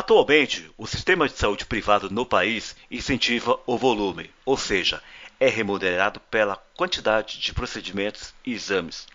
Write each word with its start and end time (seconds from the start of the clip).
Atualmente, 0.00 0.72
o 0.78 0.86
sistema 0.86 1.28
de 1.28 1.36
saúde 1.36 1.66
privado 1.66 2.08
no 2.08 2.24
país 2.24 2.74
incentiva 2.90 3.60
o 3.66 3.76
volume, 3.76 4.30
ou 4.46 4.56
seja, 4.56 5.02
é 5.38 5.46
remunerado 5.46 6.18
pela 6.20 6.56
quantidade 6.74 7.38
de 7.38 7.52
procedimentos 7.52 8.32
e 8.42 8.54
exames, 8.54 9.06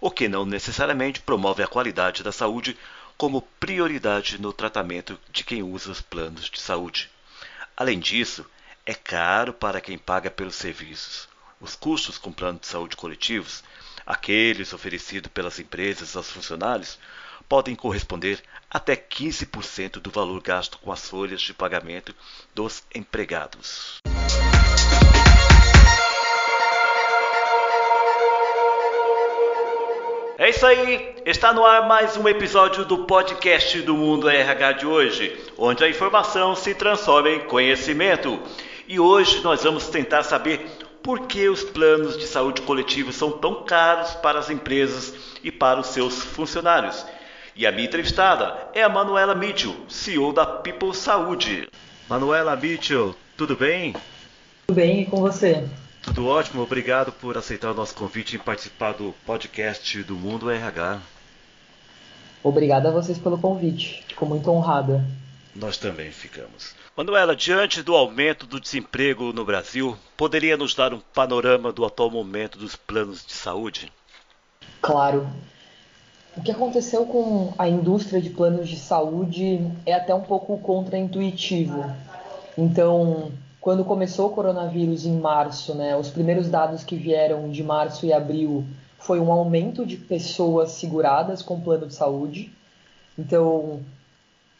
o 0.00 0.12
que 0.12 0.28
não 0.28 0.46
necessariamente 0.46 1.20
promove 1.22 1.60
a 1.60 1.66
qualidade 1.66 2.22
da 2.22 2.30
saúde 2.30 2.78
como 3.16 3.42
prioridade 3.58 4.40
no 4.40 4.52
tratamento 4.52 5.18
de 5.32 5.42
quem 5.42 5.60
usa 5.60 5.90
os 5.90 6.00
planos 6.00 6.48
de 6.48 6.60
saúde. 6.60 7.10
Além 7.76 7.98
disso, 7.98 8.46
é 8.86 8.94
caro 8.94 9.52
para 9.52 9.80
quem 9.80 9.98
paga 9.98 10.30
pelos 10.30 10.54
serviços. 10.54 11.28
Os 11.60 11.74
custos 11.74 12.16
com 12.16 12.30
planos 12.30 12.60
de 12.60 12.68
saúde 12.68 12.96
coletivos, 12.96 13.64
aqueles 14.06 14.72
oferecidos 14.72 15.32
pelas 15.32 15.58
empresas 15.58 16.14
aos 16.14 16.30
funcionários, 16.30 16.96
podem 17.48 17.74
corresponder 17.74 18.40
até 18.70 18.94
15% 18.94 20.00
do 20.00 20.10
valor 20.10 20.42
gasto 20.42 20.78
com 20.78 20.92
as 20.92 21.08
folhas 21.08 21.40
de 21.40 21.54
pagamento 21.54 22.14
dos 22.54 22.84
empregados. 22.94 23.98
É 30.40 30.50
isso 30.50 30.64
aí, 30.64 31.16
está 31.26 31.52
no 31.52 31.64
ar 31.64 31.88
mais 31.88 32.16
um 32.16 32.28
episódio 32.28 32.84
do 32.84 32.98
podcast 33.06 33.82
do 33.82 33.96
Mundo 33.96 34.28
RH 34.28 34.72
de 34.72 34.86
hoje, 34.86 35.36
onde 35.56 35.82
a 35.82 35.88
informação 35.88 36.54
se 36.54 36.74
transforma 36.74 37.30
em 37.30 37.40
conhecimento. 37.40 38.38
E 38.86 39.00
hoje 39.00 39.42
nós 39.42 39.64
vamos 39.64 39.88
tentar 39.88 40.22
saber 40.22 40.64
por 41.02 41.26
que 41.26 41.48
os 41.48 41.64
planos 41.64 42.16
de 42.16 42.26
saúde 42.26 42.62
coletivos 42.62 43.16
são 43.16 43.32
tão 43.32 43.64
caros 43.64 44.12
para 44.14 44.38
as 44.38 44.48
empresas 44.48 45.12
e 45.42 45.50
para 45.50 45.80
os 45.80 45.88
seus 45.88 46.22
funcionários. 46.22 47.04
E 47.58 47.66
a 47.66 47.72
minha 47.72 47.88
entrevistada 47.88 48.56
é 48.72 48.84
a 48.84 48.88
Manuela 48.88 49.34
Mitchell, 49.34 49.74
CEO 49.88 50.32
da 50.32 50.46
People 50.46 50.94
Saúde. 50.94 51.68
Manuela 52.08 52.54
Mitchell, 52.54 53.16
tudo 53.36 53.56
bem? 53.56 53.96
Tudo 54.68 54.76
bem, 54.76 55.00
e 55.00 55.06
com 55.06 55.16
você? 55.16 55.68
Tudo 56.04 56.28
ótimo, 56.28 56.62
obrigado 56.62 57.10
por 57.10 57.36
aceitar 57.36 57.72
o 57.72 57.74
nosso 57.74 57.96
convite 57.96 58.36
em 58.36 58.38
participar 58.38 58.92
do 58.92 59.12
podcast 59.26 60.00
do 60.04 60.14
Mundo 60.14 60.48
RH. 60.48 61.00
Obrigada 62.44 62.90
a 62.90 62.92
vocês 62.92 63.18
pelo 63.18 63.36
convite, 63.36 64.04
fico 64.06 64.24
muito 64.24 64.48
honrada. 64.52 65.04
Nós 65.52 65.76
também 65.76 66.12
ficamos. 66.12 66.76
Manuela, 66.96 67.34
diante 67.34 67.82
do 67.82 67.96
aumento 67.96 68.46
do 68.46 68.60
desemprego 68.60 69.32
no 69.32 69.44
Brasil, 69.44 69.98
poderia 70.16 70.56
nos 70.56 70.76
dar 70.76 70.94
um 70.94 71.00
panorama 71.12 71.72
do 71.72 71.84
atual 71.84 72.08
momento 72.08 72.56
dos 72.56 72.76
planos 72.76 73.26
de 73.26 73.32
saúde? 73.32 73.92
Claro. 74.80 75.28
O 76.38 76.40
que 76.40 76.52
aconteceu 76.52 77.04
com 77.04 77.52
a 77.58 77.68
indústria 77.68 78.22
de 78.22 78.30
planos 78.30 78.68
de 78.68 78.76
saúde 78.76 79.60
é 79.84 79.92
até 79.92 80.14
um 80.14 80.20
pouco 80.20 80.56
contraintuitivo. 80.58 81.84
Então, 82.56 83.32
quando 83.60 83.84
começou 83.84 84.28
o 84.28 84.30
coronavírus 84.30 85.04
em 85.04 85.18
março, 85.18 85.74
né, 85.74 85.96
os 85.96 86.10
primeiros 86.10 86.48
dados 86.48 86.84
que 86.84 86.94
vieram 86.94 87.50
de 87.50 87.64
março 87.64 88.06
e 88.06 88.12
abril 88.12 88.64
foi 89.00 89.18
um 89.18 89.32
aumento 89.32 89.84
de 89.84 89.96
pessoas 89.96 90.70
seguradas 90.70 91.42
com 91.42 91.60
plano 91.60 91.88
de 91.88 91.94
saúde. 91.94 92.52
Então, 93.18 93.80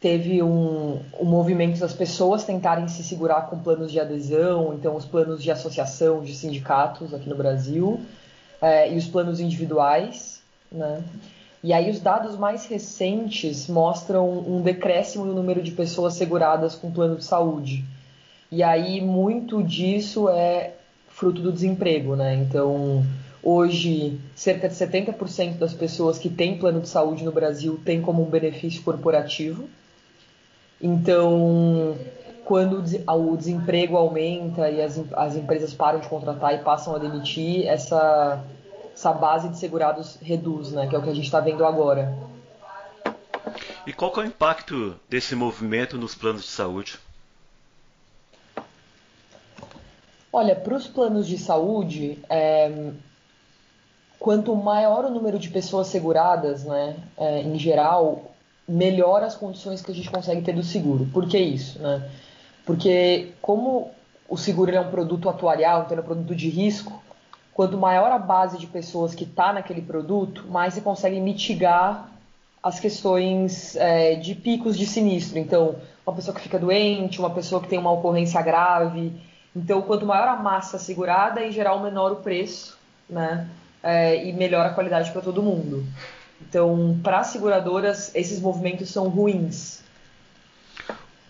teve 0.00 0.42
um, 0.42 1.00
um 1.20 1.24
movimento 1.24 1.78
das 1.78 1.92
pessoas 1.92 2.42
tentarem 2.42 2.88
se 2.88 3.04
segurar 3.04 3.42
com 3.42 3.56
planos 3.56 3.92
de 3.92 4.00
adesão, 4.00 4.74
então 4.74 4.96
os 4.96 5.04
planos 5.04 5.40
de 5.40 5.50
associação 5.52 6.24
de 6.24 6.34
sindicatos 6.34 7.14
aqui 7.14 7.28
no 7.28 7.36
Brasil, 7.36 8.00
é, 8.60 8.92
e 8.92 8.98
os 8.98 9.06
planos 9.06 9.38
individuais, 9.38 10.42
né? 10.72 11.04
E 11.62 11.72
aí 11.72 11.90
os 11.90 12.00
dados 12.00 12.36
mais 12.36 12.66
recentes 12.66 13.66
mostram 13.68 14.28
um 14.28 14.62
decréscimo 14.62 15.24
no 15.24 15.34
número 15.34 15.62
de 15.62 15.72
pessoas 15.72 16.14
seguradas 16.14 16.74
com 16.74 16.90
plano 16.90 17.16
de 17.16 17.24
saúde. 17.24 17.84
E 18.50 18.62
aí 18.62 19.00
muito 19.00 19.62
disso 19.62 20.28
é 20.28 20.74
fruto 21.08 21.42
do 21.42 21.52
desemprego, 21.52 22.14
né? 22.14 22.34
Então, 22.36 23.04
hoje, 23.42 24.20
cerca 24.36 24.68
de 24.68 24.74
70% 24.74 25.58
das 25.58 25.74
pessoas 25.74 26.16
que 26.16 26.28
têm 26.28 26.58
plano 26.58 26.80
de 26.80 26.88
saúde 26.88 27.24
no 27.24 27.32
Brasil 27.32 27.80
têm 27.84 28.00
como 28.00 28.22
um 28.22 28.30
benefício 28.30 28.82
corporativo. 28.82 29.68
Então, 30.80 31.96
quando 32.44 32.78
o 32.78 33.36
desemprego 33.36 33.96
aumenta 33.96 34.70
e 34.70 34.80
as, 34.80 34.98
as 35.12 35.36
empresas 35.36 35.74
param 35.74 35.98
de 35.98 36.08
contratar 36.08 36.54
e 36.54 36.58
passam 36.58 36.94
a 36.94 36.98
demitir, 36.98 37.66
essa 37.66 38.42
essa 38.98 39.12
base 39.12 39.48
de 39.48 39.56
segurados 39.56 40.18
reduz, 40.20 40.72
né? 40.72 40.88
Que 40.88 40.96
é 40.96 40.98
o 40.98 41.02
que 41.02 41.08
a 41.08 41.14
gente 41.14 41.26
está 41.26 41.38
vendo 41.38 41.64
agora. 41.64 42.12
E 43.86 43.92
qual 43.92 44.12
é 44.16 44.18
o 44.18 44.24
impacto 44.24 44.98
desse 45.08 45.36
movimento 45.36 45.96
nos 45.96 46.16
planos 46.16 46.42
de 46.42 46.48
saúde? 46.48 46.98
Olha, 50.32 50.56
para 50.56 50.74
os 50.74 50.88
planos 50.88 51.28
de 51.28 51.38
saúde, 51.38 52.18
é, 52.28 52.90
quanto 54.18 54.54
maior 54.56 55.04
o 55.04 55.10
número 55.10 55.38
de 55.38 55.48
pessoas 55.48 55.86
seguradas, 55.86 56.64
né, 56.64 56.96
é, 57.16 57.40
em 57.40 57.56
geral, 57.56 58.32
melhor 58.66 59.22
as 59.22 59.36
condições 59.36 59.80
que 59.80 59.92
a 59.92 59.94
gente 59.94 60.10
consegue 60.10 60.42
ter 60.42 60.52
do 60.52 60.64
seguro. 60.64 61.06
Por 61.12 61.28
que 61.28 61.38
isso? 61.38 61.78
Né? 61.78 62.10
Porque 62.66 63.32
como 63.40 63.92
o 64.28 64.36
seguro 64.36 64.74
é 64.74 64.80
um 64.80 64.90
produto 64.90 65.28
atuarial, 65.28 65.84
então 65.84 65.96
é 65.96 66.00
um 66.00 66.04
produto 66.04 66.34
de 66.34 66.48
risco, 66.48 67.00
quanto 67.58 67.76
maior 67.76 68.12
a 68.12 68.20
base 68.20 68.56
de 68.56 68.68
pessoas 68.68 69.16
que 69.16 69.24
está 69.24 69.52
naquele 69.52 69.82
produto, 69.82 70.46
mais 70.46 70.74
você 70.74 70.80
consegue 70.80 71.18
mitigar 71.18 72.08
as 72.62 72.78
questões 72.78 73.74
é, 73.74 74.14
de 74.14 74.36
picos 74.36 74.78
de 74.78 74.86
sinistro. 74.86 75.40
Então, 75.40 75.74
uma 76.06 76.14
pessoa 76.14 76.32
que 76.32 76.40
fica 76.40 76.56
doente, 76.56 77.18
uma 77.18 77.30
pessoa 77.30 77.60
que 77.60 77.66
tem 77.66 77.76
uma 77.76 77.90
ocorrência 77.90 78.40
grave. 78.42 79.12
Então, 79.56 79.82
quanto 79.82 80.06
maior 80.06 80.28
a 80.28 80.36
massa 80.36 80.78
segurada, 80.78 81.42
em 81.42 81.50
geral, 81.50 81.82
menor 81.82 82.12
o 82.12 82.16
preço, 82.22 82.78
né? 83.10 83.50
É, 83.82 84.24
e 84.24 84.32
melhor 84.32 84.64
a 84.64 84.70
qualidade 84.70 85.10
para 85.10 85.20
todo 85.20 85.42
mundo. 85.42 85.84
Então, 86.40 86.96
para 87.02 87.18
as 87.18 87.26
seguradoras, 87.26 88.14
esses 88.14 88.40
movimentos 88.40 88.88
são 88.88 89.08
ruins. 89.08 89.82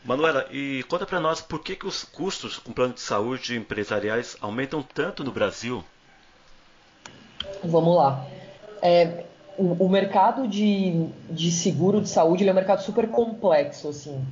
Manuela, 0.05 0.47
e 0.51 0.85
conta 0.91 1.07
para 1.07 1.21
nós 1.21 1.41
por 1.41 1.61
que, 1.61 1.75
que 1.75 1.87
os 1.87 2.05
custos 2.05 2.59
com 2.59 2.71
plano 2.71 2.93
de 2.93 3.01
saúde 3.01 3.57
empresariais 3.57 4.37
aumentam 4.43 4.83
tanto 4.83 5.25
no 5.25 5.33
Brasil 5.33 5.83
Vamos 7.65 7.97
lá. 7.97 8.27
É, 8.83 9.25
o, 9.57 9.85
o, 9.85 9.89
mercado 9.89 10.47
de, 10.47 11.07
de 11.31 11.51
seguro 11.51 12.01
de 12.01 12.09
saúde 12.09 12.49
é 12.49 12.53
um 12.53 12.55
mercado 12.55 12.83
super 12.83 13.09
complexo, 13.09 13.89
assim. 13.89 14.25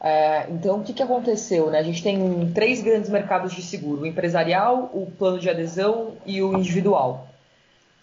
É, 0.00 0.46
então, 0.50 0.80
o 0.80 0.82
que, 0.82 0.92
que 0.92 1.02
aconteceu? 1.02 1.70
Né? 1.70 1.78
A 1.78 1.82
gente 1.82 2.02
tem 2.02 2.52
três 2.52 2.82
grandes 2.82 3.08
mercados 3.08 3.52
de 3.54 3.62
seguro: 3.62 4.02
o 4.02 4.06
empresarial, 4.06 4.90
o 4.92 5.10
plano 5.18 5.38
de 5.38 5.48
adesão 5.48 6.12
e 6.26 6.42
o 6.42 6.58
individual. 6.58 7.28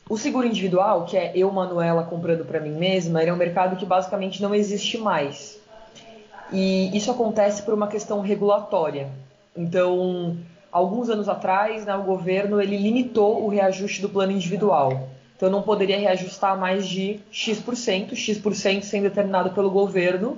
O 0.09 0.17
seguro 0.17 0.47
individual, 0.47 1.05
que 1.05 1.15
é 1.15 1.31
eu, 1.35 1.51
Manuela, 1.51 2.03
comprando 2.03 2.43
para 2.43 2.59
mim 2.59 2.71
mesma, 2.71 3.21
é 3.21 3.31
um 3.31 3.37
mercado 3.37 3.77
que 3.77 3.85
basicamente 3.85 4.41
não 4.41 4.53
existe 4.53 4.97
mais. 4.97 5.59
E 6.51 6.95
isso 6.95 7.09
acontece 7.09 7.61
por 7.61 7.73
uma 7.73 7.87
questão 7.87 8.19
regulatória. 8.19 9.09
Então, 9.55 10.37
alguns 10.71 11.09
anos 11.09 11.27
atrás, 11.27 11.85
né, 11.85 11.95
o 11.95 12.03
governo 12.03 12.61
ele 12.61 12.77
limitou 12.77 13.43
o 13.43 13.49
reajuste 13.49 14.01
do 14.01 14.09
plano 14.09 14.31
individual. 14.31 15.09
Então 15.35 15.49
não 15.49 15.61
poderia 15.61 15.97
reajustar 15.97 16.57
mais 16.57 16.87
de 16.87 17.19
X%, 17.31 18.15
X% 18.15 18.83
sendo 18.83 19.03
determinado 19.03 19.51
pelo 19.51 19.71
governo, 19.71 20.37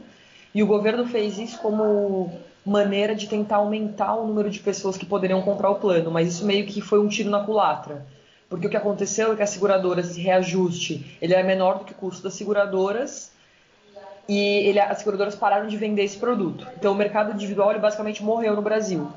e 0.56 0.64
o 0.64 0.68
governo 0.68 1.06
fez 1.06 1.38
isso 1.38 1.60
como 1.60 2.32
maneira 2.66 3.14
de 3.14 3.28
tentar 3.28 3.58
aumentar 3.58 4.16
o 4.16 4.26
número 4.26 4.50
de 4.50 4.60
pessoas 4.60 4.96
que 4.96 5.06
poderiam 5.06 5.42
comprar 5.42 5.70
o 5.70 5.76
plano, 5.76 6.10
mas 6.10 6.30
isso 6.30 6.46
meio 6.46 6.66
que 6.66 6.80
foi 6.80 7.00
um 7.00 7.08
tiro 7.08 7.30
na 7.30 7.44
culatra. 7.44 8.06
Porque 8.50 8.68
o 8.68 8.70
que 8.70 8.78
aconteceu 8.78 9.34
é 9.34 9.36
que 9.36 9.44
as 9.44 9.50
seguradoras, 9.50 10.12
esse 10.12 10.22
reajuste, 10.22 11.18
ele 11.22 11.34
é 11.34 11.44
menor 11.44 11.80
do 11.80 11.86
que 11.86 11.92
o 11.92 11.96
custo 11.96 12.24
das 12.24 12.36
seguradoras, 12.36 13.32
e 14.30 14.38
ele, 14.68 14.80
as 14.80 15.00
seguradoras 15.00 15.36
pararam 15.36 15.68
de 15.68 15.76
vender 15.76 16.04
esse 16.04 16.18
produto. 16.18 16.66
Então 16.78 16.94
o 16.94 16.96
mercado 16.96 17.34
individual 17.34 17.78
basicamente 17.80 18.24
morreu 18.24 18.56
no 18.56 18.62
Brasil. 18.62 19.12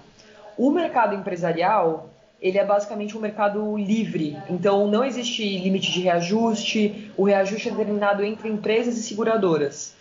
O 0.58 0.70
mercado 0.70 1.14
empresarial, 1.14 2.08
ele 2.41 2.58
é 2.58 2.64
basicamente 2.64 3.17
um 3.17 3.20
mercado 3.20 3.76
livre, 3.76 4.38
então 4.49 4.87
não 4.87 5.05
existe 5.05 5.58
limite 5.58 5.93
de 5.93 6.00
reajuste, 6.00 7.11
o 7.17 7.25
reajuste 7.25 7.69
é 7.69 7.73
determinado 7.73 8.25
entre 8.25 8.49
empresas 8.49 8.97
e 8.97 9.03
seguradoras. 9.03 9.94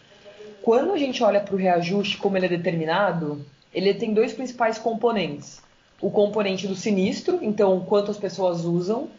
Quando 0.61 0.93
a 0.93 0.97
gente 0.97 1.23
olha 1.23 1.41
para 1.41 1.53
o 1.53 1.57
reajuste, 1.57 2.17
como 2.17 2.37
ele 2.37 2.45
é 2.45 2.49
determinado, 2.49 3.45
ele 3.73 3.93
tem 3.93 4.13
dois 4.13 4.33
principais 4.33 4.77
componentes. 4.77 5.61
O 6.01 6.09
componente 6.09 6.67
do 6.67 6.75
sinistro, 6.75 7.39
então 7.41 7.81
quantas 7.81 8.17
pessoas 8.17 8.63
usam, 8.63 9.09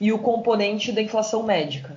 e 0.00 0.12
o 0.12 0.18
componente 0.18 0.92
da 0.92 1.02
inflação 1.02 1.42
médica. 1.42 1.96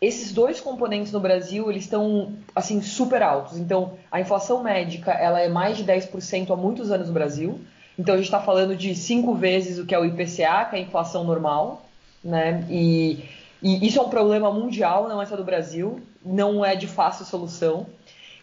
Esses 0.00 0.32
dois 0.32 0.60
componentes 0.60 1.12
no 1.12 1.20
Brasil, 1.20 1.70
eles 1.70 1.84
estão 1.84 2.34
assim 2.54 2.82
super 2.82 3.22
altos. 3.22 3.58
Então, 3.58 3.94
a 4.10 4.20
inflação 4.20 4.62
médica, 4.62 5.12
ela 5.12 5.40
é 5.40 5.48
mais 5.48 5.76
de 5.76 5.84
10% 5.84 6.50
há 6.50 6.56
muitos 6.56 6.90
anos 6.90 7.08
no 7.08 7.14
Brasil. 7.14 7.60
Então 7.98 8.14
a 8.14 8.18
gente 8.18 8.26
está 8.26 8.40
falando 8.40 8.76
de 8.76 8.94
cinco 8.94 9.34
vezes 9.34 9.78
o 9.78 9.86
que 9.86 9.94
é 9.94 9.98
o 9.98 10.04
IPCA, 10.04 10.66
que 10.68 10.76
é 10.76 10.78
a 10.78 10.82
inflação 10.82 11.24
normal, 11.24 11.86
né? 12.22 12.66
E, 12.68 13.24
e, 13.62 13.86
isso 13.86 13.98
é 13.98 14.02
um 14.02 14.08
problema 14.10 14.52
mundial, 14.52 15.08
não 15.08 15.20
é 15.20 15.26
só 15.26 15.36
do 15.36 15.44
Brasil, 15.44 16.00
não 16.24 16.64
é 16.64 16.76
de 16.76 16.86
fácil 16.86 17.24
solução. 17.24 17.86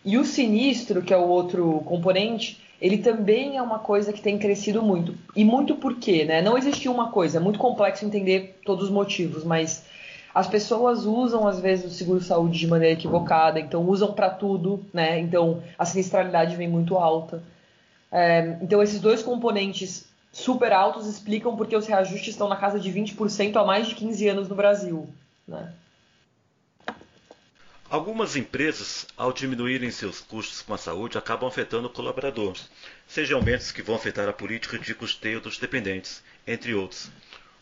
E 0.03 0.17
o 0.17 0.25
sinistro, 0.25 1.01
que 1.01 1.13
é 1.13 1.17
o 1.17 1.27
outro 1.27 1.81
componente, 1.85 2.61
ele 2.81 2.97
também 2.97 3.55
é 3.55 3.61
uma 3.61 3.79
coisa 3.79 4.11
que 4.11 4.21
tem 4.21 4.37
crescido 4.37 4.81
muito. 4.81 5.15
E 5.35 5.45
muito 5.45 5.75
por 5.75 5.95
quê, 5.95 6.25
né? 6.25 6.41
Não 6.41 6.57
existe 6.57 6.89
uma 6.89 7.11
coisa, 7.11 7.37
é 7.37 7.41
muito 7.41 7.59
complexo 7.59 8.05
entender 8.05 8.59
todos 8.65 8.85
os 8.85 8.89
motivos, 8.89 9.43
mas 9.43 9.85
as 10.33 10.47
pessoas 10.47 11.05
usam 11.05 11.47
às 11.47 11.59
vezes 11.59 11.85
o 11.85 11.95
seguro-saúde 11.95 12.57
de 12.57 12.67
maneira 12.67 12.93
equivocada, 12.93 13.59
então 13.59 13.87
usam 13.87 14.11
para 14.11 14.29
tudo, 14.29 14.83
né? 14.91 15.19
Então 15.19 15.61
a 15.77 15.85
sinistralidade 15.85 16.55
vem 16.55 16.67
muito 16.67 16.97
alta. 16.97 17.41
É, 18.13 18.59
então 18.61 18.83
esses 18.83 19.01
dois 19.01 19.23
componentes 19.23 20.05
super 20.31 20.71
altos 20.71 21.07
explicam 21.07 21.57
porque 21.57 21.75
os 21.75 21.87
reajustes 21.87 22.29
estão 22.29 22.47
na 22.47 22.55
casa 22.55 22.79
de 22.79 22.91
20% 22.91 23.55
há 23.55 23.65
mais 23.65 23.87
de 23.87 23.95
15 23.95 24.27
anos 24.27 24.47
no 24.47 24.53
Brasil, 24.53 25.09
né? 25.47 25.73
Algumas 27.89 28.35
empresas, 28.35 29.07
ao 29.17 29.33
diminuírem 29.33 29.91
seus 29.91 30.19
custos 30.19 30.61
com 30.61 30.73
a 30.73 30.77
saúde, 30.77 31.17
acabam 31.17 31.47
afetando 31.47 31.87
o 31.87 31.91
colaborador, 31.91 32.55
seja 33.07 33.35
aumentos 33.35 33.71
que 33.71 33.83
vão 33.83 33.95
afetar 33.95 34.27
a 34.29 34.33
política 34.33 34.77
de 34.79 34.95
custeio 34.95 35.41
dos 35.41 35.57
dependentes, 35.57 36.23
entre 36.45 36.73
outros. 36.73 37.11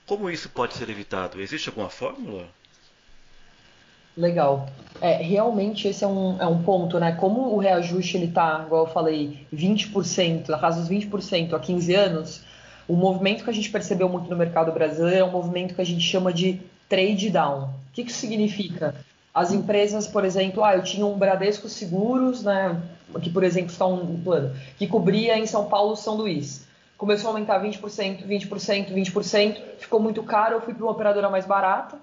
Como 0.05 0.29
isso 0.29 0.49
pode 0.49 0.73
ser 0.73 0.89
evitado? 0.89 1.41
Existe 1.41 1.69
alguma 1.69 1.89
fórmula? 1.89 2.49
Legal. 4.15 4.67
É, 4.99 5.15
realmente 5.15 5.87
esse 5.87 6.03
é 6.03 6.07
um, 6.07 6.39
é 6.39 6.45
um 6.45 6.61
ponto, 6.61 6.99
né? 6.99 7.13
Como 7.13 7.53
o 7.53 7.57
reajuste 7.57 8.17
ele 8.17 8.27
tá, 8.27 8.63
igual 8.65 8.85
eu 8.85 8.91
falei, 8.91 9.47
20%, 9.53 10.49
na 10.49 10.59
casa 10.59 10.79
dos 10.81 10.89
20% 10.89 11.53
há 11.53 11.59
15 11.59 11.95
anos, 11.95 12.43
o 12.87 12.95
movimento 12.95 13.43
que 13.43 13.49
a 13.49 13.53
gente 13.53 13.69
percebeu 13.69 14.09
muito 14.09 14.29
no 14.29 14.35
mercado 14.35 14.71
brasileiro 14.71 15.19
é 15.19 15.23
um 15.23 15.31
movimento 15.31 15.73
que 15.73 15.81
a 15.81 15.85
gente 15.85 16.03
chama 16.03 16.31
de 16.31 16.61
trade 16.87 17.29
down. 17.29 17.63
O 17.63 17.93
que 17.93 18.01
isso 18.01 18.19
significa? 18.19 18.93
As 19.33 19.53
empresas, 19.53 20.07
por 20.07 20.25
exemplo, 20.25 20.63
ah, 20.63 20.75
eu 20.75 20.83
tinha 20.83 21.05
um 21.05 21.17
Bradesco 21.17 21.69
Seguros, 21.69 22.43
né, 22.43 22.81
que 23.21 23.29
por 23.29 23.43
exemplo 23.43 23.71
está 23.71 23.85
um 23.85 24.21
plano, 24.21 24.53
que 24.77 24.87
cobria 24.87 25.37
em 25.37 25.45
São 25.45 25.65
Paulo 25.65 25.95
São 25.95 26.15
Luís. 26.15 26.67
Começou 26.97 27.29
a 27.29 27.33
aumentar 27.33 27.63
20%, 27.63 28.27
20%, 28.27 28.93
20%, 28.93 29.57
ficou 29.79 29.99
muito 29.99 30.21
caro, 30.21 30.57
eu 30.57 30.61
fui 30.61 30.73
para 30.73 30.83
uma 30.83 30.91
operadora 30.91 31.29
mais 31.29 31.45
barata 31.45 31.97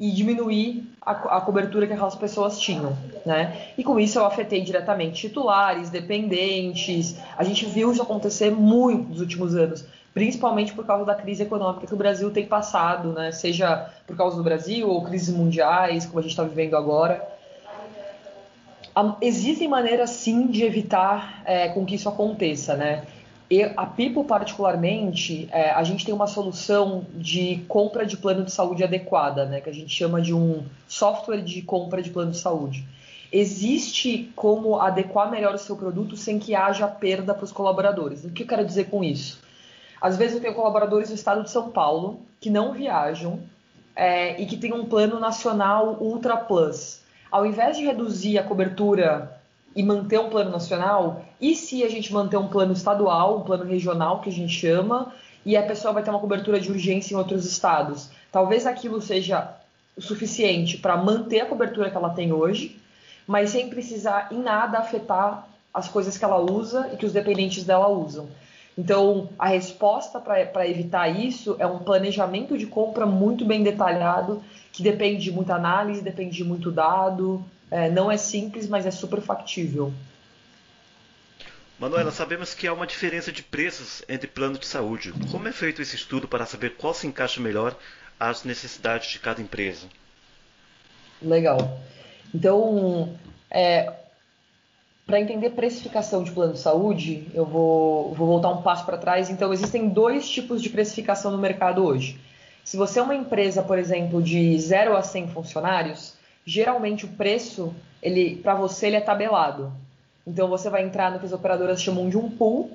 e 0.00 0.10
diminuí 0.10 0.90
a, 1.02 1.12
a, 1.12 1.40
cobertura 1.42 1.86
que 1.86 1.92
aquelas 1.92 2.16
pessoas 2.16 2.58
tinham, 2.58 2.96
né? 3.24 3.72
E 3.76 3.84
com 3.84 4.00
isso 4.00 4.18
eu 4.18 4.24
afetei 4.24 4.62
diretamente 4.62 5.28
titulares, 5.28 5.90
dependentes. 5.90 7.16
A 7.36 7.44
gente 7.44 7.66
viu 7.66 7.92
isso 7.92 8.00
acontecer 8.00 8.50
muito 8.50 9.10
nos 9.10 9.20
últimos 9.20 9.54
anos 9.54 9.84
principalmente 10.12 10.72
por 10.72 10.84
causa 10.84 11.04
da 11.04 11.14
crise 11.14 11.42
econômica 11.42 11.86
que 11.86 11.94
o 11.94 11.96
Brasil 11.96 12.30
tem 12.30 12.44
passado, 12.44 13.12
né? 13.12 13.30
seja 13.32 13.90
por 14.06 14.16
causa 14.16 14.36
do 14.36 14.42
Brasil 14.42 14.88
ou 14.88 15.04
crises 15.04 15.32
mundiais, 15.34 16.04
como 16.04 16.18
a 16.18 16.22
gente 16.22 16.32
está 16.32 16.42
vivendo 16.42 16.76
agora. 16.76 17.26
Existem 19.20 19.68
maneiras 19.68 20.10
sim 20.10 20.48
de 20.48 20.64
evitar 20.64 21.42
é, 21.44 21.68
com 21.68 21.86
que 21.86 21.94
isso 21.94 22.08
aconteça, 22.08 22.74
né? 22.74 23.04
E 23.50 23.64
a 23.64 23.84
Pipo, 23.84 24.22
particularmente, 24.22 25.48
é, 25.50 25.72
a 25.72 25.82
gente 25.82 26.04
tem 26.04 26.14
uma 26.14 26.28
solução 26.28 27.04
de 27.12 27.64
compra 27.66 28.06
de 28.06 28.16
plano 28.16 28.44
de 28.44 28.52
saúde 28.52 28.84
adequada, 28.84 29.44
né? 29.44 29.60
Que 29.60 29.68
a 29.68 29.74
gente 29.74 29.92
chama 29.92 30.22
de 30.22 30.32
um 30.32 30.64
software 30.86 31.42
de 31.42 31.60
compra 31.60 32.00
de 32.00 32.10
plano 32.10 32.30
de 32.30 32.38
saúde. 32.38 32.86
Existe 33.32 34.30
como 34.36 34.80
adequar 34.80 35.28
melhor 35.28 35.54
o 35.54 35.58
seu 35.58 35.76
produto 35.76 36.16
sem 36.16 36.38
que 36.38 36.54
haja 36.54 36.86
perda 36.86 37.34
para 37.34 37.44
os 37.44 37.50
colaboradores. 37.50 38.24
O 38.24 38.30
que 38.30 38.44
eu 38.44 38.46
quero 38.46 38.64
dizer 38.64 38.84
com 38.84 39.02
isso? 39.02 39.40
Às 40.00 40.16
vezes 40.16 40.36
eu 40.36 40.40
tenho 40.40 40.54
colaboradores 40.54 41.08
do 41.08 41.14
estado 41.16 41.42
de 41.42 41.50
São 41.50 41.70
Paulo 41.70 42.20
que 42.40 42.50
não 42.50 42.72
viajam 42.72 43.40
é, 43.96 44.40
e 44.40 44.46
que 44.46 44.56
tem 44.56 44.72
um 44.72 44.84
plano 44.84 45.18
nacional 45.18 45.96
Ultra 46.00 46.36
Plus. 46.36 47.02
Ao 47.30 47.44
invés 47.44 47.76
de 47.76 47.84
reduzir 47.84 48.38
a 48.38 48.44
cobertura 48.44 49.39
e 49.74 49.82
manter 49.82 50.18
um 50.18 50.28
plano 50.28 50.50
nacional, 50.50 51.24
e 51.40 51.54
se 51.54 51.84
a 51.84 51.88
gente 51.88 52.12
manter 52.12 52.36
um 52.36 52.48
plano 52.48 52.72
estadual, 52.72 53.38
um 53.38 53.42
plano 53.42 53.64
regional 53.64 54.20
que 54.20 54.28
a 54.28 54.32
gente 54.32 54.52
chama, 54.52 55.12
e 55.44 55.56
a 55.56 55.62
pessoa 55.62 55.94
vai 55.94 56.02
ter 56.02 56.10
uma 56.10 56.18
cobertura 56.18 56.60
de 56.60 56.70
urgência 56.70 57.14
em 57.14 57.16
outros 57.16 57.46
estados? 57.46 58.10
Talvez 58.30 58.66
aquilo 58.66 59.00
seja 59.00 59.54
o 59.96 60.02
suficiente 60.02 60.76
para 60.78 60.96
manter 60.96 61.40
a 61.40 61.46
cobertura 61.46 61.90
que 61.90 61.96
ela 61.96 62.10
tem 62.10 62.32
hoje, 62.32 62.80
mas 63.26 63.50
sem 63.50 63.68
precisar 63.68 64.28
em 64.30 64.38
nada 64.38 64.78
afetar 64.78 65.46
as 65.72 65.88
coisas 65.88 66.18
que 66.18 66.24
ela 66.24 66.38
usa 66.38 66.90
e 66.92 66.96
que 66.96 67.06
os 67.06 67.12
dependentes 67.12 67.64
dela 67.64 67.88
usam. 67.88 68.28
Então, 68.76 69.28
a 69.38 69.48
resposta 69.48 70.18
para 70.18 70.68
evitar 70.68 71.08
isso 71.08 71.54
é 71.58 71.66
um 71.66 71.78
planejamento 71.78 72.56
de 72.56 72.66
compra 72.66 73.04
muito 73.04 73.44
bem 73.44 73.62
detalhado, 73.62 74.42
que 74.72 74.82
depende 74.82 75.22
de 75.22 75.32
muita 75.32 75.54
análise, 75.54 76.02
depende 76.02 76.36
de 76.36 76.44
muito 76.44 76.70
dado. 76.70 77.44
É, 77.70 77.88
não 77.88 78.10
é 78.10 78.16
simples, 78.16 78.66
mas 78.66 78.84
é 78.84 78.90
super 78.90 79.20
factível. 79.20 79.92
Manuela, 81.78 82.10
sabemos 82.10 82.52
que 82.52 82.66
há 82.66 82.74
uma 82.74 82.86
diferença 82.86 83.32
de 83.32 83.42
preços 83.42 84.02
entre 84.06 84.28
planos 84.28 84.58
de 84.58 84.66
saúde. 84.66 85.14
Como 85.30 85.48
é 85.48 85.52
feito 85.52 85.80
esse 85.80 85.96
estudo 85.96 86.28
para 86.28 86.44
saber 86.44 86.76
qual 86.76 86.92
se 86.92 87.06
encaixa 87.06 87.40
melhor 87.40 87.74
às 88.18 88.44
necessidades 88.44 89.10
de 89.10 89.18
cada 89.18 89.40
empresa? 89.40 89.86
Legal. 91.22 91.80
Então, 92.34 93.16
é, 93.50 93.94
para 95.06 95.20
entender 95.20 95.50
precificação 95.50 96.22
de 96.22 96.32
plano 96.32 96.52
de 96.52 96.58
saúde, 96.58 97.26
eu 97.32 97.46
vou, 97.46 98.14
vou 98.14 98.26
voltar 98.26 98.50
um 98.50 98.62
passo 98.62 98.84
para 98.84 98.98
trás. 98.98 99.30
Então, 99.30 99.52
existem 99.52 99.88
dois 99.88 100.28
tipos 100.28 100.60
de 100.60 100.68
precificação 100.68 101.30
no 101.30 101.38
mercado 101.38 101.82
hoje. 101.82 102.20
Se 102.62 102.76
você 102.76 102.98
é 102.98 103.02
uma 103.02 103.14
empresa, 103.14 103.62
por 103.62 103.78
exemplo, 103.78 104.22
de 104.22 104.58
0 104.58 104.96
a 104.96 105.02
100 105.02 105.28
funcionários, 105.28 106.19
geralmente 106.44 107.04
o 107.04 107.08
preço, 107.08 107.74
ele 108.02 108.36
para 108.36 108.54
você, 108.54 108.88
ele 108.88 108.96
é 108.96 109.00
tabelado. 109.00 109.72
Então, 110.26 110.48
você 110.48 110.68
vai 110.68 110.82
entrar 110.82 111.10
no 111.10 111.18
que 111.18 111.26
as 111.26 111.32
operadoras 111.32 111.82
chamam 111.82 112.08
de 112.08 112.16
um 112.16 112.30
pool. 112.30 112.70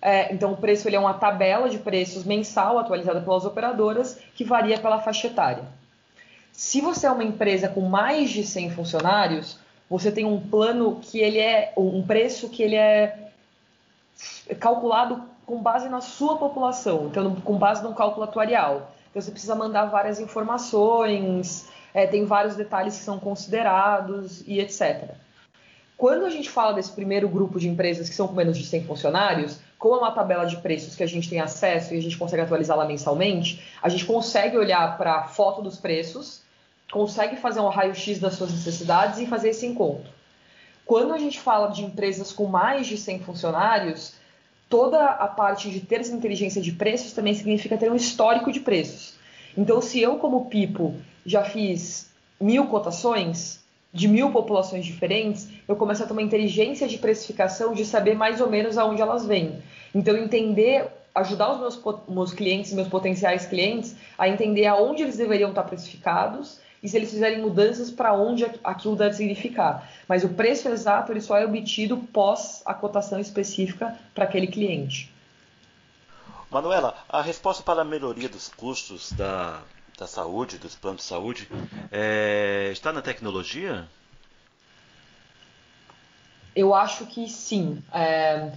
É, 0.00 0.32
então, 0.32 0.52
o 0.52 0.56
preço 0.56 0.88
ele 0.88 0.96
é 0.96 1.00
uma 1.00 1.14
tabela 1.14 1.68
de 1.68 1.78
preços 1.78 2.24
mensal 2.24 2.78
atualizada 2.78 3.20
pelas 3.20 3.44
operadoras, 3.44 4.18
que 4.34 4.44
varia 4.44 4.78
pela 4.78 5.00
faixa 5.00 5.26
etária. 5.26 5.64
Se 6.52 6.80
você 6.80 7.06
é 7.06 7.10
uma 7.10 7.24
empresa 7.24 7.68
com 7.68 7.82
mais 7.82 8.30
de 8.30 8.44
100 8.44 8.70
funcionários, 8.70 9.58
você 9.88 10.10
tem 10.10 10.24
um 10.24 10.40
plano 10.40 10.98
que 11.00 11.18
ele 11.18 11.38
é 11.38 11.72
um 11.76 12.02
preço 12.02 12.48
que 12.48 12.62
ele 12.62 12.76
é 12.76 13.30
calculado 14.58 15.22
com 15.46 15.62
base 15.62 15.88
na 15.88 16.00
sua 16.00 16.36
população, 16.36 17.06
então 17.06 17.34
com 17.36 17.56
base 17.56 17.82
num 17.82 17.94
cálculo 17.94 18.24
atuarial. 18.24 18.90
Então 19.10 19.22
você 19.22 19.30
precisa 19.30 19.54
mandar 19.54 19.86
várias 19.86 20.20
informações, 20.20 21.68
é, 21.98 22.06
tem 22.06 22.24
vários 22.24 22.56
detalhes 22.56 22.96
que 22.96 23.04
são 23.04 23.18
considerados 23.18 24.42
e 24.46 24.60
etc. 24.60 25.10
Quando 25.96 26.24
a 26.24 26.30
gente 26.30 26.48
fala 26.48 26.72
desse 26.72 26.92
primeiro 26.92 27.28
grupo 27.28 27.58
de 27.58 27.68
empresas 27.68 28.08
que 28.08 28.14
são 28.14 28.28
com 28.28 28.34
menos 28.34 28.56
de 28.56 28.64
100 28.64 28.84
funcionários, 28.84 29.58
como 29.78 29.96
é 29.96 29.98
uma 29.98 30.12
tabela 30.12 30.44
de 30.44 30.56
preços 30.58 30.94
que 30.94 31.02
a 31.02 31.08
gente 31.08 31.28
tem 31.28 31.40
acesso 31.40 31.94
e 31.94 31.98
a 31.98 32.02
gente 32.02 32.16
consegue 32.16 32.42
atualizá-la 32.42 32.86
mensalmente, 32.86 33.64
a 33.82 33.88
gente 33.88 34.04
consegue 34.04 34.56
olhar 34.56 34.96
para 34.96 35.16
a 35.16 35.22
foto 35.24 35.60
dos 35.60 35.76
preços 35.76 36.46
consegue 36.90 37.36
fazer 37.36 37.60
um 37.60 37.68
raio-x 37.68 38.18
das 38.18 38.34
suas 38.34 38.50
necessidades 38.50 39.18
e 39.18 39.26
fazer 39.26 39.50
esse 39.50 39.66
encontro. 39.66 40.10
Quando 40.84 41.12
a 41.12 41.18
gente 41.18 41.38
fala 41.38 41.68
de 41.68 41.84
empresas 41.84 42.32
com 42.32 42.46
mais 42.46 42.86
de 42.86 42.96
100 42.96 43.20
funcionários, 43.20 44.14
toda 44.68 45.04
a 45.04 45.28
parte 45.28 45.70
de 45.70 45.80
ter 45.80 46.00
essa 46.00 46.14
inteligência 46.14 46.62
de 46.62 46.72
preços 46.72 47.12
também 47.12 47.34
significa 47.34 47.76
ter 47.76 47.92
um 47.92 47.96
histórico 47.96 48.50
de 48.50 48.60
preços. 48.60 49.14
Então, 49.56 49.82
se 49.82 50.00
eu, 50.00 50.16
como 50.16 50.46
Pipo, 50.46 50.94
já 51.28 51.44
fiz 51.44 52.10
mil 52.40 52.66
cotações 52.66 53.60
de 53.92 54.06
mil 54.06 54.30
populações 54.30 54.84
diferentes, 54.84 55.48
eu 55.66 55.74
começo 55.74 56.02
a 56.02 56.06
ter 56.06 56.12
uma 56.12 56.22
inteligência 56.22 56.86
de 56.86 56.98
precificação 56.98 57.72
de 57.72 57.84
saber 57.84 58.14
mais 58.14 58.40
ou 58.40 58.48
menos 58.48 58.76
aonde 58.76 59.00
elas 59.00 59.24
vêm. 59.24 59.62
Então, 59.94 60.16
entender, 60.16 60.86
ajudar 61.14 61.52
os 61.52 61.60
meus, 61.60 62.06
meus 62.06 62.32
clientes, 62.32 62.72
meus 62.72 62.88
potenciais 62.88 63.46
clientes, 63.46 63.96
a 64.16 64.28
entender 64.28 64.66
aonde 64.66 65.02
eles 65.02 65.16
deveriam 65.16 65.50
estar 65.50 65.64
precificados 65.64 66.60
e 66.82 66.88
se 66.88 66.96
eles 66.96 67.10
fizerem 67.10 67.40
mudanças 67.40 67.90
para 67.90 68.12
onde 68.12 68.44
aquilo 68.62 68.94
deve 68.94 69.14
significar. 69.14 69.90
Mas 70.06 70.22
o 70.22 70.28
preço 70.28 70.68
exato 70.68 71.10
ele 71.10 71.20
só 71.20 71.36
é 71.36 71.44
obtido 71.44 71.96
pós 71.96 72.62
a 72.64 72.74
cotação 72.74 73.18
específica 73.18 73.98
para 74.14 74.24
aquele 74.24 74.46
cliente. 74.46 75.12
Manuela, 76.50 76.94
a 77.08 77.20
resposta 77.20 77.62
para 77.62 77.82
a 77.82 77.84
melhoria 77.84 78.28
dos 78.28 78.48
custos 78.48 79.12
da, 79.12 79.60
da 79.98 80.06
saúde, 80.06 80.58
dos 80.58 80.76
planos 80.76 81.02
de 81.02 81.08
saúde, 81.08 81.48
é, 81.90 82.70
está 82.72 82.92
na 82.92 83.02
tecnologia? 83.02 83.84
Eu 86.54 86.74
acho 86.74 87.06
que 87.06 87.28
sim. 87.28 87.82
É, 87.92 88.52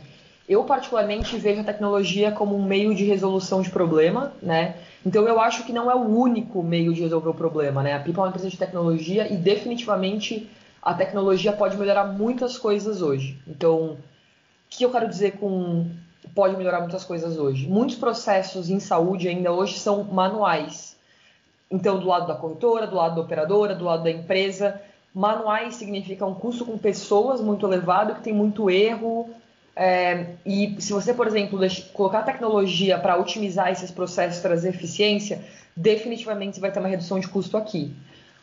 eu 0.48 0.64
particularmente 0.64 1.36
vejo 1.38 1.62
a 1.62 1.64
tecnologia 1.64 2.32
como 2.32 2.56
um 2.56 2.64
meio 2.64 2.94
de 2.94 3.06
resolução 3.06 3.62
de 3.62 3.70
problema, 3.70 4.34
né? 4.42 4.76
Então 5.06 5.28
eu 5.28 5.40
acho 5.40 5.64
que 5.64 5.74
não 5.74 5.90
é 5.90 5.96
o 5.96 6.08
único 6.08 6.62
meio 6.62 6.94
de 6.94 7.02
resolver 7.02 7.30
o 7.30 7.34
problema, 7.34 7.82
né? 7.82 7.94
A 7.94 8.00
Pipa 8.00 8.20
é 8.20 8.24
uma 8.24 8.30
empresa 8.30 8.50
de 8.50 8.58
tecnologia 8.58 9.32
e 9.32 9.36
definitivamente 9.36 10.50
a 10.82 10.94
tecnologia 10.94 11.52
pode 11.54 11.78
melhorar 11.78 12.06
muitas 12.06 12.58
coisas 12.58 13.02
hoje. 13.02 13.40
Então, 13.48 13.92
o 13.92 13.98
que 14.70 14.84
eu 14.84 14.92
quero 14.92 15.08
dizer 15.08 15.34
com 15.34 15.90
pode 16.36 16.56
melhorar 16.56 16.82
muitas 16.82 17.04
coisas 17.04 17.38
hoje? 17.38 17.68
Muitos 17.68 17.96
processos 17.96 18.70
em 18.70 18.80
saúde 18.80 19.28
ainda 19.28 19.52
hoje 19.52 19.80
são 19.80 20.04
manuais. 20.04 20.91
Então, 21.72 22.00
do 22.00 22.08
lado 22.08 22.28
da 22.28 22.36
corretora, 22.36 22.86
do 22.86 22.96
lado 22.96 23.16
da 23.16 23.22
operadora, 23.22 23.74
do 23.74 23.86
lado 23.86 24.04
da 24.04 24.12
empresa, 24.12 24.82
Manuais 25.14 25.76
significa 25.76 26.26
um 26.26 26.34
custo 26.34 26.66
com 26.66 26.78
pessoas 26.78 27.40
muito 27.42 27.66
elevado, 27.66 28.16
que 28.16 28.22
tem 28.22 28.34
muito 28.34 28.70
erro. 28.70 29.30
É, 29.76 30.36
e 30.46 30.76
se 30.80 30.92
você, 30.92 31.14
por 31.14 31.28
exemplo, 31.28 31.58
deixa, 31.58 31.82
colocar 31.94 32.24
tecnologia 32.24 32.98
para 32.98 33.18
otimizar 33.18 33.72
esses 33.72 33.90
processos, 33.90 34.42
trazer 34.42 34.70
eficiência, 34.70 35.44
definitivamente 35.76 36.56
você 36.56 36.62
vai 36.62 36.72
ter 36.72 36.80
uma 36.80 36.90
redução 36.90 37.20
de 37.20 37.28
custo 37.28 37.56
aqui. 37.58 37.94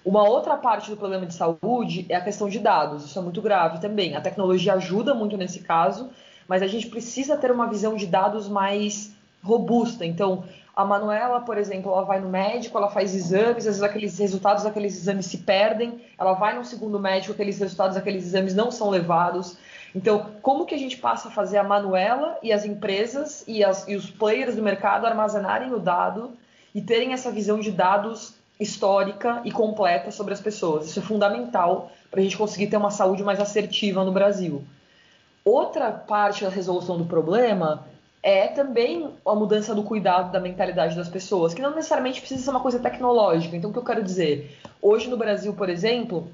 Uma 0.05 0.27
outra 0.27 0.57
parte 0.57 0.91
do 0.91 0.97
problema 0.97 1.27
de 1.27 1.35
saúde 1.35 2.07
é 2.09 2.15
a 2.15 2.21
questão 2.21 2.49
de 2.49 2.59
dados. 2.59 3.05
Isso 3.05 3.19
é 3.19 3.23
muito 3.23 3.43
grave 3.43 3.79
também. 3.79 4.17
A 4.17 4.21
tecnologia 4.21 4.75
ajuda 4.75 5.15
muito 5.15 5.37
nesse 5.37 5.61
caso, 5.61 6.11
mas 6.47 6.63
a 6.63 6.67
gente 6.67 6.87
precisa 6.87 7.37
ter 7.37 7.51
uma 7.51 7.67
visão 7.67 7.95
de 7.95 8.07
dados 8.07 8.49
mais 8.49 9.13
robusta. 9.43 10.05
Então, 10.05 10.45
a 10.79 10.85
Manuela, 10.85 11.41
por 11.41 11.59
exemplo, 11.59 11.91
ela 11.91 12.05
vai 12.05 12.21
no 12.21 12.29
médico, 12.29 12.79
ela 12.79 12.89
faz 12.89 13.13
exames, 13.13 13.57
às 13.57 13.65
vezes 13.65 13.83
aqueles 13.83 14.17
resultados 14.17 14.63
daqueles 14.63 14.95
exames 14.95 15.27
se 15.27 15.39
perdem, 15.39 16.01
ela 16.17 16.35
vai 16.35 16.57
no 16.57 16.65
segundo 16.65 17.01
médico, 17.01 17.33
aqueles 17.33 17.59
resultados 17.59 17.97
daqueles 17.97 18.25
exames 18.25 18.55
não 18.55 18.71
são 18.71 18.89
levados. 18.89 19.59
Então, 19.93 20.35
como 20.41 20.65
que 20.65 20.77
a 20.77 20.79
gente 20.79 20.97
passa 20.97 21.27
a 21.27 21.31
fazer 21.33 21.59
a 21.59 21.65
Manuela 21.65 22.39
e 22.45 22.53
as 22.53 22.65
empresas 22.65 23.43
e, 23.49 23.65
as, 23.65 23.89
e 23.89 23.97
os 23.97 24.09
players 24.09 24.55
do 24.55 24.63
mercado 24.63 25.05
armazenarem 25.05 25.75
o 25.75 25.81
dado 25.81 26.35
e 26.73 26.81
terem 26.81 27.13
essa 27.13 27.33
visão 27.33 27.59
de 27.59 27.73
dados 27.73 28.35
histórica 28.61 29.43
e 29.45 29.51
completa 29.51 30.13
sobre 30.13 30.33
as 30.33 30.41
pessoas? 30.41 30.87
Isso 30.87 31.01
é 31.01 31.03
fundamental 31.03 31.91
para 32.09 32.21
a 32.21 32.23
gente 32.23 32.39
conseguir 32.39 32.69
ter 32.69 32.77
uma 32.77 32.93
saúde 32.93 33.25
mais 33.25 33.41
assertiva 33.41 34.05
no 34.05 34.13
Brasil. 34.13 34.63
Outra 35.45 35.91
parte 35.91 36.45
da 36.45 36.51
resolução 36.51 36.97
do 36.97 37.05
problema 37.05 37.85
é 38.23 38.49
também 38.49 39.09
a 39.25 39.35
mudança 39.35 39.75
do 39.75 39.83
cuidado 39.83 40.33
da 40.33 40.41
mentalidade 40.41 40.97
das 40.97 41.09
pessoas, 41.09 41.55
que 41.55 41.63
não 41.63 41.75
necessariamente 41.75 42.21
precisa 42.21 42.43
ser 42.43 42.51
uma 42.51 42.61
coisa 42.61 42.79
tecnológica. 42.79 43.57
Então, 43.57 43.71
o 43.71 43.73
que 43.73 43.79
eu 43.79 43.85
quero 43.85 44.03
dizer? 44.03 44.59
Hoje 44.83 45.09
no 45.09 45.17
Brasil, 45.17 45.53
por 45.55 45.69
exemplo, 45.69 46.29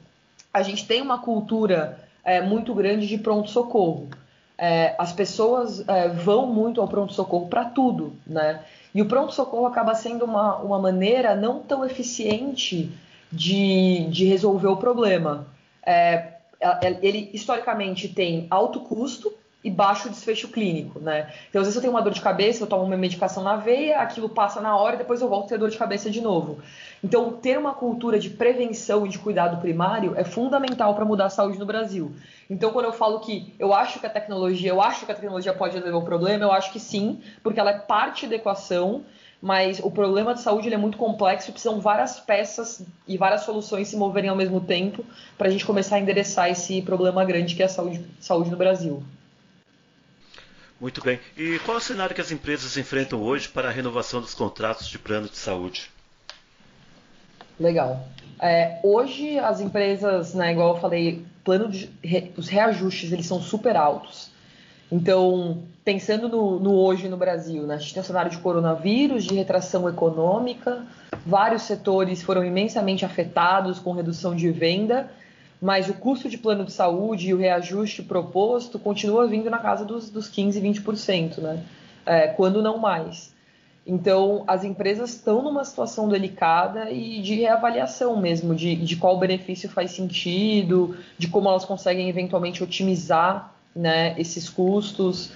a 0.52 0.62
gente 0.62 0.86
tem 0.86 1.02
uma 1.02 1.18
cultura 1.18 1.98
é, 2.24 2.40
muito 2.40 2.74
grande 2.74 3.06
de 3.06 3.18
pronto-socorro. 3.18 4.08
É, 4.56 4.94
as 4.98 5.12
pessoas 5.12 5.86
é, 5.88 6.08
vão 6.08 6.46
muito 6.46 6.80
ao 6.80 6.88
pronto-socorro 6.88 7.48
para 7.48 7.64
tudo, 7.64 8.14
né? 8.26 8.60
E 8.94 9.02
o 9.02 9.06
pronto-socorro 9.06 9.66
acaba 9.66 9.94
sendo 9.94 10.24
uma, 10.24 10.56
uma 10.58 10.78
maneira 10.78 11.34
não 11.34 11.60
tão 11.60 11.84
eficiente 11.84 12.92
de, 13.30 14.06
de 14.06 14.24
resolver 14.26 14.68
o 14.68 14.76
problema. 14.76 15.46
É, 15.84 16.34
ele 17.02 17.30
historicamente 17.34 18.08
tem 18.08 18.46
alto 18.48 18.80
custo, 18.80 19.32
e 19.64 19.70
baixo 19.70 20.10
desfecho 20.10 20.48
clínico, 20.48 21.00
né? 21.00 21.32
Então, 21.48 21.62
às 21.62 21.66
vezes 21.66 21.74
eu 21.74 21.80
tenho 21.80 21.94
uma 21.94 22.02
dor 22.02 22.12
de 22.12 22.20
cabeça, 22.20 22.62
eu 22.62 22.66
tomo 22.66 22.84
uma 22.84 22.96
medicação 22.98 23.42
na 23.42 23.56
veia, 23.56 23.98
aquilo 23.98 24.28
passa 24.28 24.60
na 24.60 24.76
hora 24.76 24.96
e 24.96 24.98
depois 24.98 25.22
eu 25.22 25.28
volto 25.28 25.46
a 25.46 25.48
ter 25.48 25.58
dor 25.58 25.70
de 25.70 25.78
cabeça 25.78 26.10
de 26.10 26.20
novo. 26.20 26.58
Então, 27.02 27.32
ter 27.32 27.58
uma 27.58 27.72
cultura 27.72 28.18
de 28.18 28.28
prevenção 28.28 29.06
e 29.06 29.08
de 29.08 29.18
cuidado 29.18 29.56
primário 29.62 30.12
é 30.16 30.22
fundamental 30.22 30.94
para 30.94 31.06
mudar 31.06 31.26
a 31.26 31.30
saúde 31.30 31.58
no 31.58 31.64
Brasil. 31.64 32.12
Então, 32.48 32.72
quando 32.72 32.84
eu 32.84 32.92
falo 32.92 33.20
que 33.20 33.54
eu 33.58 33.72
acho 33.72 33.98
que 33.98 34.06
a 34.06 34.10
tecnologia, 34.10 34.70
eu 34.70 34.82
acho 34.82 35.06
que 35.06 35.12
a 35.12 35.14
tecnologia 35.14 35.54
pode 35.54 35.74
resolver 35.74 35.96
o 35.96 36.02
problema, 36.02 36.44
eu 36.44 36.52
acho 36.52 36.70
que 36.70 36.78
sim, 36.78 37.22
porque 37.42 37.58
ela 37.58 37.70
é 37.70 37.78
parte 37.78 38.26
da 38.26 38.36
equação, 38.36 39.02
mas 39.40 39.80
o 39.82 39.90
problema 39.90 40.34
de 40.34 40.42
saúde 40.42 40.72
é 40.72 40.76
muito 40.76 40.98
complexo 40.98 41.48
e 41.48 41.52
precisam 41.52 41.80
várias 41.80 42.20
peças 42.20 42.82
e 43.08 43.16
várias 43.16 43.42
soluções 43.42 43.88
se 43.88 43.96
moverem 43.96 44.28
ao 44.28 44.36
mesmo 44.36 44.60
tempo 44.60 45.02
para 45.38 45.48
a 45.48 45.50
gente 45.50 45.64
começar 45.64 45.96
a 45.96 46.00
endereçar 46.00 46.50
esse 46.50 46.82
problema 46.82 47.24
grande 47.24 47.54
que 47.54 47.62
é 47.62 47.66
a 47.66 47.68
saúde, 47.68 48.04
saúde 48.20 48.50
no 48.50 48.58
Brasil. 48.58 49.02
Muito 50.84 51.02
bem. 51.02 51.18
E 51.34 51.58
qual 51.60 51.78
é 51.78 51.80
o 51.80 51.82
cenário 51.82 52.14
que 52.14 52.20
as 52.20 52.30
empresas 52.30 52.76
enfrentam 52.76 53.22
hoje 53.22 53.48
para 53.48 53.68
a 53.68 53.72
renovação 53.72 54.20
dos 54.20 54.34
contratos 54.34 54.86
de 54.86 54.98
plano 54.98 55.30
de 55.30 55.38
saúde? 55.38 55.90
Legal. 57.58 58.06
É, 58.38 58.80
hoje 58.82 59.38
as 59.38 59.62
empresas, 59.62 60.34
né, 60.34 60.52
igual 60.52 60.74
eu 60.74 60.80
falei, 60.82 61.24
plano 61.42 61.70
de, 61.70 61.90
os 62.36 62.48
reajustes 62.48 63.12
eles 63.12 63.24
são 63.24 63.40
super 63.40 63.78
altos. 63.78 64.30
Então, 64.92 65.62
pensando 65.82 66.28
no, 66.28 66.60
no, 66.60 66.74
hoje 66.74 67.08
no 67.08 67.16
Brasil, 67.16 67.62
né, 67.62 67.76
a 67.76 67.78
gente 67.78 67.94
tem 67.94 68.02
um 68.02 68.04
cenário 68.04 68.30
de 68.30 68.36
coronavírus, 68.36 69.24
de 69.24 69.34
retração 69.34 69.88
econômica, 69.88 70.84
vários 71.24 71.62
setores 71.62 72.22
foram 72.22 72.44
imensamente 72.44 73.06
afetados 73.06 73.78
com 73.78 73.92
redução 73.92 74.36
de 74.36 74.50
venda 74.50 75.10
mas 75.64 75.88
o 75.88 75.94
custo 75.94 76.28
de 76.28 76.36
plano 76.36 76.62
de 76.62 76.72
saúde 76.72 77.30
e 77.30 77.32
o 77.32 77.38
reajuste 77.38 78.02
proposto 78.02 78.78
continua 78.78 79.26
vindo 79.26 79.48
na 79.48 79.58
casa 79.58 79.82
dos, 79.82 80.10
dos 80.10 80.30
15%, 80.30 80.60
20%, 80.60 81.38
né? 81.38 81.64
É, 82.04 82.26
quando 82.26 82.60
não 82.60 82.76
mais. 82.76 83.34
Então, 83.86 84.44
as 84.46 84.62
empresas 84.62 85.14
estão 85.14 85.40
numa 85.40 85.64
situação 85.64 86.06
delicada 86.06 86.90
e 86.90 87.22
de 87.22 87.36
reavaliação 87.36 88.14
mesmo, 88.20 88.54
de, 88.54 88.76
de 88.76 88.96
qual 88.96 89.18
benefício 89.18 89.66
faz 89.70 89.92
sentido, 89.92 90.98
de 91.16 91.28
como 91.28 91.48
elas 91.48 91.64
conseguem 91.64 92.10
eventualmente 92.10 92.62
otimizar 92.62 93.54
né, 93.74 94.14
esses 94.20 94.50
custos, 94.50 95.32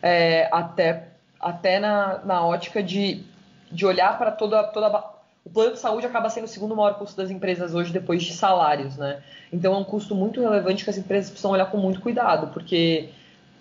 é, 0.00 0.48
até, 0.52 1.08
até 1.40 1.80
na, 1.80 2.20
na 2.24 2.46
ótica 2.46 2.84
de, 2.84 3.24
de 3.68 3.84
olhar 3.84 4.16
para 4.16 4.30
toda, 4.30 4.62
toda 4.62 5.11
o 5.44 5.50
plano 5.50 5.72
de 5.72 5.78
saúde 5.78 6.06
acaba 6.06 6.30
sendo 6.30 6.44
o 6.44 6.48
segundo 6.48 6.76
maior 6.76 6.94
custo 6.98 7.16
das 7.16 7.30
empresas 7.30 7.74
hoje, 7.74 7.92
depois 7.92 8.22
de 8.22 8.32
salários, 8.32 8.96
né? 8.96 9.22
Então 9.52 9.74
é 9.74 9.78
um 9.78 9.84
custo 9.84 10.14
muito 10.14 10.40
relevante 10.40 10.84
que 10.84 10.90
as 10.90 10.96
empresas 10.96 11.30
precisam 11.30 11.50
olhar 11.50 11.66
com 11.66 11.78
muito 11.78 12.00
cuidado, 12.00 12.48
porque 12.48 13.10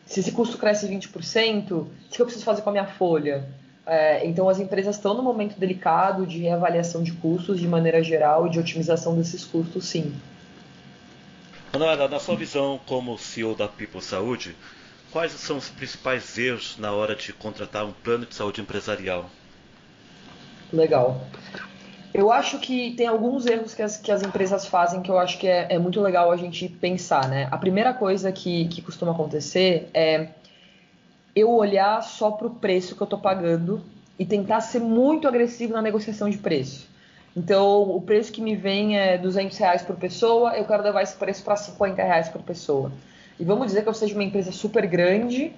se 0.05 0.19
esse 0.19 0.31
custo 0.31 0.57
cresce 0.57 0.87
20%, 0.87 1.71
o 1.71 1.87
que 2.09 2.21
eu 2.21 2.25
preciso 2.25 2.45
fazer 2.45 2.61
com 2.61 2.69
a 2.69 2.73
minha 2.73 2.85
folha? 2.85 3.47
É, 3.85 4.25
então 4.27 4.47
as 4.47 4.59
empresas 4.59 4.95
estão 4.95 5.15
num 5.15 5.23
momento 5.23 5.59
delicado 5.59 6.25
de 6.27 6.39
reavaliação 6.39 7.01
de 7.01 7.13
custos 7.13 7.59
de 7.59 7.67
maneira 7.67 8.03
geral 8.03 8.45
e 8.45 8.49
de 8.51 8.59
otimização 8.59 9.17
desses 9.17 9.43
custos, 9.43 9.85
sim. 9.85 10.13
Manuela, 11.73 12.07
na 12.07 12.19
sua 12.19 12.35
visão 12.35 12.79
como 12.85 13.17
CEO 13.17 13.55
da 13.55 13.67
People 13.67 14.01
Saúde, 14.01 14.55
quais 15.11 15.31
são 15.31 15.57
os 15.57 15.69
principais 15.69 16.37
erros 16.37 16.77
na 16.77 16.91
hora 16.91 17.15
de 17.15 17.33
contratar 17.33 17.85
um 17.85 17.93
plano 17.93 18.25
de 18.25 18.35
saúde 18.35 18.61
empresarial? 18.61 19.29
Legal. 20.71 21.25
Eu 22.13 22.31
acho 22.31 22.59
que 22.59 22.91
tem 22.91 23.07
alguns 23.07 23.45
erros 23.45 23.73
que 23.73 23.81
as, 23.81 23.97
que 23.97 24.11
as 24.11 24.21
empresas 24.21 24.65
fazem 24.65 25.01
que 25.01 25.09
eu 25.09 25.17
acho 25.17 25.37
que 25.37 25.47
é, 25.47 25.67
é 25.69 25.79
muito 25.79 26.01
legal 26.01 26.29
a 26.31 26.35
gente 26.35 26.67
pensar, 26.67 27.29
né? 27.29 27.47
A 27.49 27.57
primeira 27.57 27.93
coisa 27.93 28.31
que, 28.31 28.67
que 28.67 28.81
costuma 28.81 29.13
acontecer 29.13 29.89
é 29.93 30.27
eu 31.33 31.49
olhar 31.49 32.01
só 32.03 32.31
para 32.31 32.47
o 32.47 32.49
preço 32.49 32.95
que 32.95 33.01
eu 33.01 33.05
estou 33.05 33.19
pagando 33.19 33.81
e 34.19 34.25
tentar 34.25 34.59
ser 34.59 34.79
muito 34.79 35.27
agressivo 35.27 35.73
na 35.73 35.81
negociação 35.81 36.29
de 36.29 36.37
preço. 36.37 36.89
Então, 37.35 37.83
o 37.83 38.01
preço 38.01 38.31
que 38.31 38.41
me 38.41 38.57
vem 38.57 38.99
é 38.99 39.17
200 39.17 39.57
reais 39.57 39.81
por 39.81 39.95
pessoa, 39.95 40.57
eu 40.57 40.65
quero 40.65 40.83
levar 40.83 41.01
esse 41.01 41.15
preço 41.15 41.43
para 41.43 41.55
50 41.55 42.03
reais 42.03 42.27
por 42.27 42.41
pessoa. 42.41 42.91
E 43.39 43.45
vamos 43.45 43.67
dizer 43.67 43.83
que 43.83 43.89
eu 43.89 43.93
seja 43.93 44.13
uma 44.13 44.23
empresa 44.23 44.51
super 44.51 44.85
grande 44.85 45.53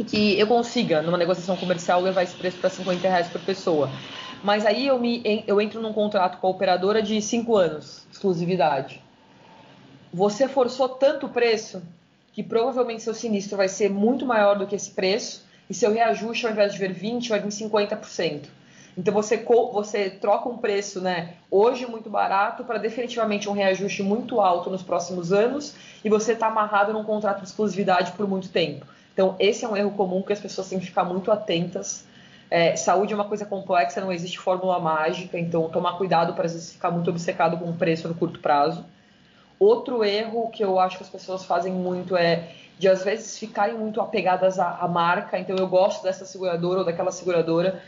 e 0.00 0.04
que 0.04 0.40
eu 0.40 0.46
consiga, 0.46 1.02
numa 1.02 1.18
negociação 1.18 1.58
comercial, 1.58 2.00
levar 2.00 2.22
esse 2.22 2.34
preço 2.34 2.56
para 2.56 2.70
50 2.70 3.06
reais 3.06 3.28
por 3.28 3.38
pessoa. 3.42 3.90
Mas 4.42 4.64
aí 4.64 4.86
eu, 4.86 4.98
me, 4.98 5.44
eu 5.46 5.60
entro 5.60 5.82
num 5.82 5.92
contrato 5.92 6.38
com 6.38 6.46
a 6.46 6.50
operadora 6.50 7.02
de 7.02 7.20
5 7.20 7.54
anos, 7.54 8.06
exclusividade. 8.10 9.02
Você 10.10 10.48
forçou 10.48 10.88
tanto 10.88 11.26
o 11.26 11.28
preço 11.28 11.82
que 12.32 12.42
provavelmente 12.42 13.02
seu 13.02 13.12
sinistro 13.12 13.58
vai 13.58 13.68
ser 13.68 13.90
muito 13.90 14.24
maior 14.24 14.58
do 14.58 14.66
que 14.66 14.74
esse 14.74 14.90
preço 14.90 15.44
e 15.68 15.74
seu 15.74 15.92
reajuste, 15.92 16.46
ao 16.46 16.52
invés 16.52 16.72
de 16.72 16.78
vir 16.78 16.94
20%, 16.94 17.28
vai 17.28 17.40
vir 17.40 17.48
50%. 17.48 18.44
Então 18.96 19.12
você, 19.12 19.36
você 19.70 20.08
troca 20.08 20.48
um 20.48 20.56
preço 20.56 21.02
né, 21.02 21.34
hoje 21.50 21.86
muito 21.86 22.08
barato 22.08 22.64
para 22.64 22.78
definitivamente 22.78 23.50
um 23.50 23.52
reajuste 23.52 24.02
muito 24.02 24.40
alto 24.40 24.70
nos 24.70 24.82
próximos 24.82 25.30
anos 25.30 25.74
e 26.02 26.08
você 26.08 26.32
está 26.32 26.46
amarrado 26.46 26.94
num 26.94 27.04
contrato 27.04 27.42
de 27.42 27.48
exclusividade 27.48 28.12
por 28.12 28.26
muito 28.26 28.48
tempo. 28.48 28.86
Então 29.20 29.36
esse 29.38 29.66
é 29.66 29.68
um 29.68 29.76
erro 29.76 29.90
comum 29.90 30.22
que 30.22 30.32
as 30.32 30.40
pessoas 30.40 30.70
têm 30.70 30.78
que 30.78 30.86
ficar 30.86 31.04
muito 31.04 31.30
atentas 31.30 32.06
é, 32.50 32.74
saúde 32.74 33.12
é 33.12 33.16
uma 33.16 33.26
coisa 33.26 33.44
complexa, 33.46 34.00
não 34.00 34.10
existe 34.10 34.38
fórmula 34.38 34.80
mágica, 34.80 35.38
então 35.38 35.68
tomar 35.68 35.96
cuidado 35.96 36.32
para 36.32 36.48
ficar 36.48 36.90
muito 36.90 37.08
obcecado 37.08 37.56
com 37.56 37.70
o 37.70 37.74
preço 37.74 38.08
no 38.08 38.14
curto 38.14 38.40
prazo. 38.40 38.84
Outro 39.56 40.02
erro 40.02 40.50
que 40.50 40.64
eu 40.64 40.80
acho 40.80 40.96
que 40.96 41.04
as 41.04 41.08
pessoas 41.08 41.44
fazem 41.44 41.72
muito 41.72 42.16
é 42.16 42.48
de 42.76 42.88
às 42.88 43.04
vezes 43.04 43.38
ficarem 43.38 43.76
muito 43.76 44.00
apegadas 44.00 44.58
à, 44.58 44.78
à 44.78 44.88
marca, 44.88 45.38
então 45.38 45.54
eu 45.54 45.68
gosto 45.68 46.02
dessa 46.02 46.24
seguradora 46.24 46.80
ou 46.80 46.84
daquela 46.84 47.12
seguradora. 47.12 47.80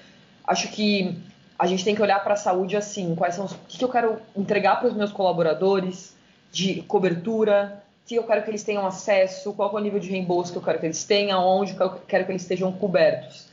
Acho 0.46 0.68
que 0.68 1.18
a 1.58 1.66
gente 1.66 1.82
tem 1.82 1.94
que 1.94 2.02
olhar 2.02 2.22
para 2.22 2.34
a 2.34 2.36
saúde 2.36 2.76
assim, 2.76 3.16
quais 3.16 3.34
são 3.34 3.46
os, 3.46 3.52
o 3.52 3.58
que 3.66 3.82
eu 3.82 3.88
quero 3.88 4.18
entregar 4.36 4.78
para 4.78 4.88
os 4.88 4.94
meus 4.94 5.10
colaboradores 5.10 6.14
de 6.52 6.82
cobertura, 6.82 7.82
que 8.06 8.16
eu 8.16 8.24
quero 8.24 8.42
que 8.42 8.50
eles 8.50 8.62
tenham 8.62 8.86
acesso, 8.86 9.52
qual 9.52 9.70
é 9.70 9.74
o 9.74 9.78
nível 9.78 10.00
de 10.00 10.08
reembolso 10.08 10.52
que 10.52 10.58
eu 10.58 10.62
quero 10.62 10.78
que 10.78 10.86
eles 10.86 11.04
tenham, 11.04 11.44
onde 11.44 11.74
eu 11.78 11.90
quero 12.06 12.24
que 12.24 12.32
eles 12.32 12.42
estejam 12.42 12.72
cobertos 12.72 13.52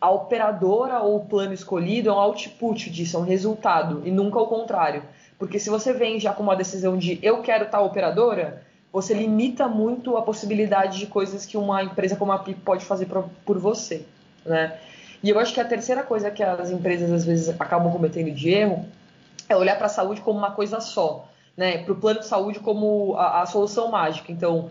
a 0.00 0.10
operadora 0.10 1.00
ou 1.00 1.16
o 1.16 1.24
plano 1.24 1.52
escolhido 1.52 2.10
é 2.10 2.12
um 2.12 2.18
output 2.18 2.90
disso, 2.90 3.16
é 3.16 3.20
um 3.20 3.24
resultado, 3.24 4.02
e 4.04 4.10
nunca 4.10 4.38
o 4.38 4.46
contrário. 4.46 5.02
Porque 5.38 5.58
se 5.58 5.70
você 5.70 5.92
vem 5.92 6.20
já 6.20 6.32
com 6.32 6.42
uma 6.42 6.56
decisão 6.56 6.96
de 6.96 7.18
eu 7.22 7.42
quero 7.42 7.66
tal 7.66 7.84
operadora, 7.84 8.62
você 8.92 9.12
limita 9.12 9.68
muito 9.68 10.16
a 10.16 10.22
possibilidade 10.22 10.98
de 10.98 11.06
coisas 11.06 11.44
que 11.44 11.56
uma 11.56 11.82
empresa 11.82 12.16
como 12.16 12.32
a 12.32 12.38
PIP 12.38 12.60
pode 12.60 12.84
fazer 12.84 13.06
por 13.44 13.58
você. 13.58 14.06
Né? 14.44 14.78
E 15.22 15.28
eu 15.28 15.38
acho 15.38 15.52
que 15.52 15.60
a 15.60 15.64
terceira 15.64 16.02
coisa 16.02 16.30
que 16.30 16.42
as 16.42 16.70
empresas 16.70 17.10
às 17.10 17.24
vezes 17.24 17.48
acabam 17.60 17.92
cometendo 17.92 18.30
de 18.30 18.50
erro 18.50 18.86
é 19.48 19.56
olhar 19.56 19.76
para 19.76 19.86
a 19.86 19.90
saúde 19.90 20.20
como 20.20 20.38
uma 20.38 20.52
coisa 20.52 20.80
só. 20.80 21.28
Né, 21.56 21.78
para 21.78 21.92
o 21.92 21.96
plano 21.96 22.20
de 22.20 22.26
saúde 22.26 22.60
como 22.60 23.14
a, 23.16 23.42
a 23.42 23.46
solução 23.46 23.88
mágica. 23.90 24.30
Então, 24.30 24.70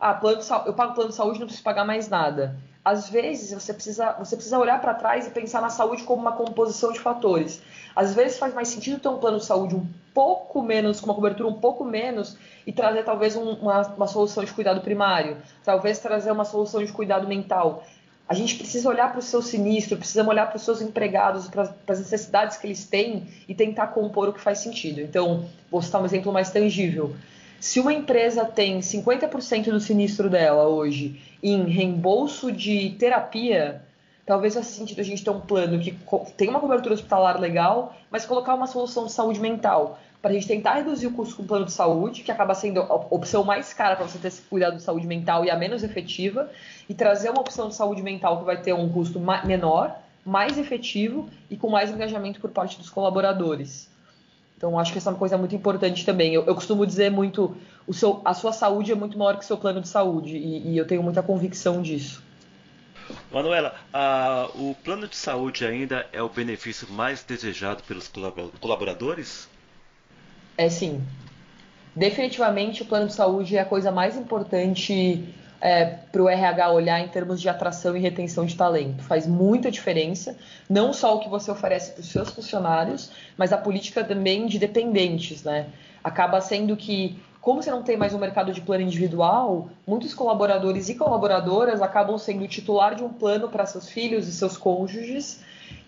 ah, 0.00 0.14
plano 0.14 0.42
de, 0.42 0.50
eu 0.66 0.74
pago 0.74 0.94
plano 0.94 1.10
de 1.10 1.16
saúde, 1.16 1.38
não 1.38 1.46
preciso 1.46 1.64
pagar 1.64 1.84
mais 1.84 2.08
nada. 2.08 2.56
Às 2.84 3.08
vezes 3.08 3.52
você 3.52 3.72
precisa, 3.72 4.12
você 4.18 4.36
precisa 4.36 4.58
olhar 4.58 4.78
para 4.80 4.92
trás 4.92 5.26
e 5.26 5.30
pensar 5.30 5.62
na 5.62 5.70
saúde 5.70 6.02
como 6.02 6.20
uma 6.20 6.32
composição 6.32 6.92
de 6.92 7.00
fatores. 7.00 7.62
Às 7.96 8.14
vezes 8.14 8.38
faz 8.38 8.52
mais 8.52 8.68
sentido 8.68 9.00
ter 9.00 9.08
um 9.08 9.16
plano 9.16 9.38
de 9.38 9.44
saúde 9.44 9.74
um 9.74 9.86
pouco 10.12 10.60
menos, 10.60 11.00
com 11.00 11.06
uma 11.06 11.14
cobertura 11.14 11.48
um 11.48 11.54
pouco 11.54 11.84
menos, 11.84 12.36
e 12.66 12.72
trazer 12.72 13.04
talvez 13.04 13.36
um, 13.36 13.52
uma, 13.52 13.80
uma 13.96 14.06
solução 14.06 14.44
de 14.44 14.52
cuidado 14.52 14.82
primário, 14.82 15.38
talvez 15.64 15.98
trazer 15.98 16.30
uma 16.30 16.44
solução 16.44 16.84
de 16.84 16.92
cuidado 16.92 17.26
mental. 17.26 17.84
A 18.26 18.32
gente 18.32 18.56
precisa 18.56 18.88
olhar 18.88 19.10
para 19.10 19.18
o 19.18 19.22
seu 19.22 19.42
sinistro, 19.42 19.98
precisa 19.98 20.26
olhar 20.26 20.46
para 20.46 20.56
os 20.56 20.62
seus 20.62 20.80
empregados, 20.80 21.46
para 21.48 21.70
as 21.88 21.98
necessidades 21.98 22.56
que 22.56 22.66
eles 22.66 22.84
têm 22.86 23.26
e 23.46 23.54
tentar 23.54 23.88
compor 23.88 24.28
o 24.28 24.32
que 24.32 24.40
faz 24.40 24.58
sentido. 24.58 25.00
Então, 25.00 25.44
vou 25.70 25.82
citar 25.82 26.00
um 26.00 26.06
exemplo 26.06 26.32
mais 26.32 26.50
tangível. 26.50 27.14
Se 27.60 27.80
uma 27.80 27.92
empresa 27.92 28.44
tem 28.44 28.80
50% 28.80 29.70
do 29.70 29.80
sinistro 29.80 30.30
dela 30.30 30.66
hoje 30.68 31.20
em 31.42 31.64
reembolso 31.64 32.50
de 32.50 32.90
terapia, 32.98 33.82
talvez 34.24 34.54
faça 34.54 34.70
sentido 34.70 35.00
a 35.00 35.04
gente 35.04 35.22
ter 35.22 35.30
um 35.30 35.40
plano 35.40 35.78
que 35.78 35.94
tem 36.36 36.48
uma 36.48 36.60
cobertura 36.60 36.94
hospitalar 36.94 37.38
legal, 37.38 37.94
mas 38.10 38.24
colocar 38.24 38.54
uma 38.54 38.66
solução 38.66 39.04
de 39.06 39.12
saúde 39.12 39.40
mental 39.40 39.98
para 40.24 40.30
a 40.30 40.34
gente 40.34 40.46
tentar 40.46 40.76
reduzir 40.76 41.06
o 41.06 41.10
custo 41.10 41.36
com 41.36 41.42
o 41.42 41.46
plano 41.46 41.66
de 41.66 41.72
saúde, 41.72 42.22
que 42.22 42.32
acaba 42.32 42.54
sendo 42.54 42.80
a 42.80 42.94
opção 42.94 43.44
mais 43.44 43.74
cara 43.74 43.94
para 43.94 44.06
você 44.06 44.16
ter 44.16 44.28
esse 44.28 44.40
cuidado 44.40 44.74
de 44.74 44.82
saúde 44.82 45.06
mental 45.06 45.44
e 45.44 45.50
a 45.50 45.56
menos 45.56 45.82
efetiva, 45.82 46.50
e 46.88 46.94
trazer 46.94 47.28
uma 47.28 47.42
opção 47.42 47.68
de 47.68 47.74
saúde 47.74 48.02
mental 48.02 48.38
que 48.38 48.44
vai 48.46 48.56
ter 48.56 48.72
um 48.72 48.88
custo 48.88 49.20
menor, 49.44 49.94
mais 50.24 50.56
efetivo 50.56 51.28
e 51.50 51.58
com 51.58 51.68
mais 51.68 51.90
engajamento 51.90 52.40
por 52.40 52.48
parte 52.50 52.78
dos 52.78 52.88
colaboradores. 52.88 53.90
Então, 54.56 54.78
acho 54.78 54.92
que 54.92 54.96
essa 54.96 55.10
é 55.10 55.12
uma 55.12 55.18
coisa 55.18 55.36
muito 55.36 55.54
importante 55.54 56.06
também. 56.06 56.32
Eu, 56.32 56.46
eu 56.46 56.54
costumo 56.54 56.86
dizer 56.86 57.10
muito, 57.10 57.54
seu, 57.92 58.22
a 58.24 58.32
sua 58.32 58.54
saúde 58.54 58.92
é 58.92 58.94
muito 58.94 59.18
maior 59.18 59.36
que 59.36 59.44
o 59.44 59.46
seu 59.46 59.58
plano 59.58 59.82
de 59.82 59.88
saúde, 59.88 60.38
e, 60.38 60.70
e 60.70 60.78
eu 60.78 60.86
tenho 60.86 61.02
muita 61.02 61.22
convicção 61.22 61.82
disso. 61.82 62.22
Manuela, 63.30 63.74
o 64.54 64.74
plano 64.82 65.06
de 65.06 65.16
saúde 65.16 65.66
ainda 65.66 66.06
é 66.14 66.22
o 66.22 66.30
benefício 66.30 66.88
mais 66.90 67.22
desejado 67.22 67.82
pelos 67.82 68.10
colaboradores? 68.58 69.52
É 70.56 70.68
sim. 70.68 71.02
Definitivamente, 71.94 72.82
o 72.82 72.86
plano 72.86 73.06
de 73.06 73.14
saúde 73.14 73.56
é 73.56 73.60
a 73.60 73.64
coisa 73.64 73.92
mais 73.92 74.16
importante 74.16 75.32
é, 75.60 75.84
para 75.84 76.22
o 76.22 76.28
RH 76.28 76.72
olhar 76.72 77.00
em 77.00 77.08
termos 77.08 77.40
de 77.40 77.48
atração 77.48 77.96
e 77.96 78.00
retenção 78.00 78.44
de 78.44 78.56
talento. 78.56 79.02
Faz 79.02 79.26
muita 79.26 79.70
diferença, 79.70 80.36
não 80.68 80.92
só 80.92 81.16
o 81.16 81.20
que 81.20 81.28
você 81.28 81.50
oferece 81.50 81.92
para 81.92 82.00
os 82.00 82.08
seus 82.08 82.30
funcionários, 82.30 83.10
mas 83.36 83.52
a 83.52 83.56
política 83.56 84.04
também 84.04 84.46
de 84.46 84.58
dependentes, 84.58 85.42
né? 85.42 85.66
Acaba 86.02 86.40
sendo 86.40 86.76
que, 86.76 87.18
como 87.40 87.62
você 87.62 87.70
não 87.70 87.82
tem 87.82 87.96
mais 87.96 88.12
um 88.12 88.18
mercado 88.18 88.52
de 88.52 88.60
plano 88.60 88.82
individual, 88.82 89.70
muitos 89.86 90.12
colaboradores 90.12 90.88
e 90.88 90.96
colaboradoras 90.96 91.80
acabam 91.80 92.18
sendo 92.18 92.46
titular 92.46 92.94
de 92.94 93.02
um 93.02 93.08
plano 93.08 93.48
para 93.48 93.64
seus 93.64 93.88
filhos 93.88 94.28
e 94.28 94.32
seus 94.32 94.56
cônjuges 94.56 95.40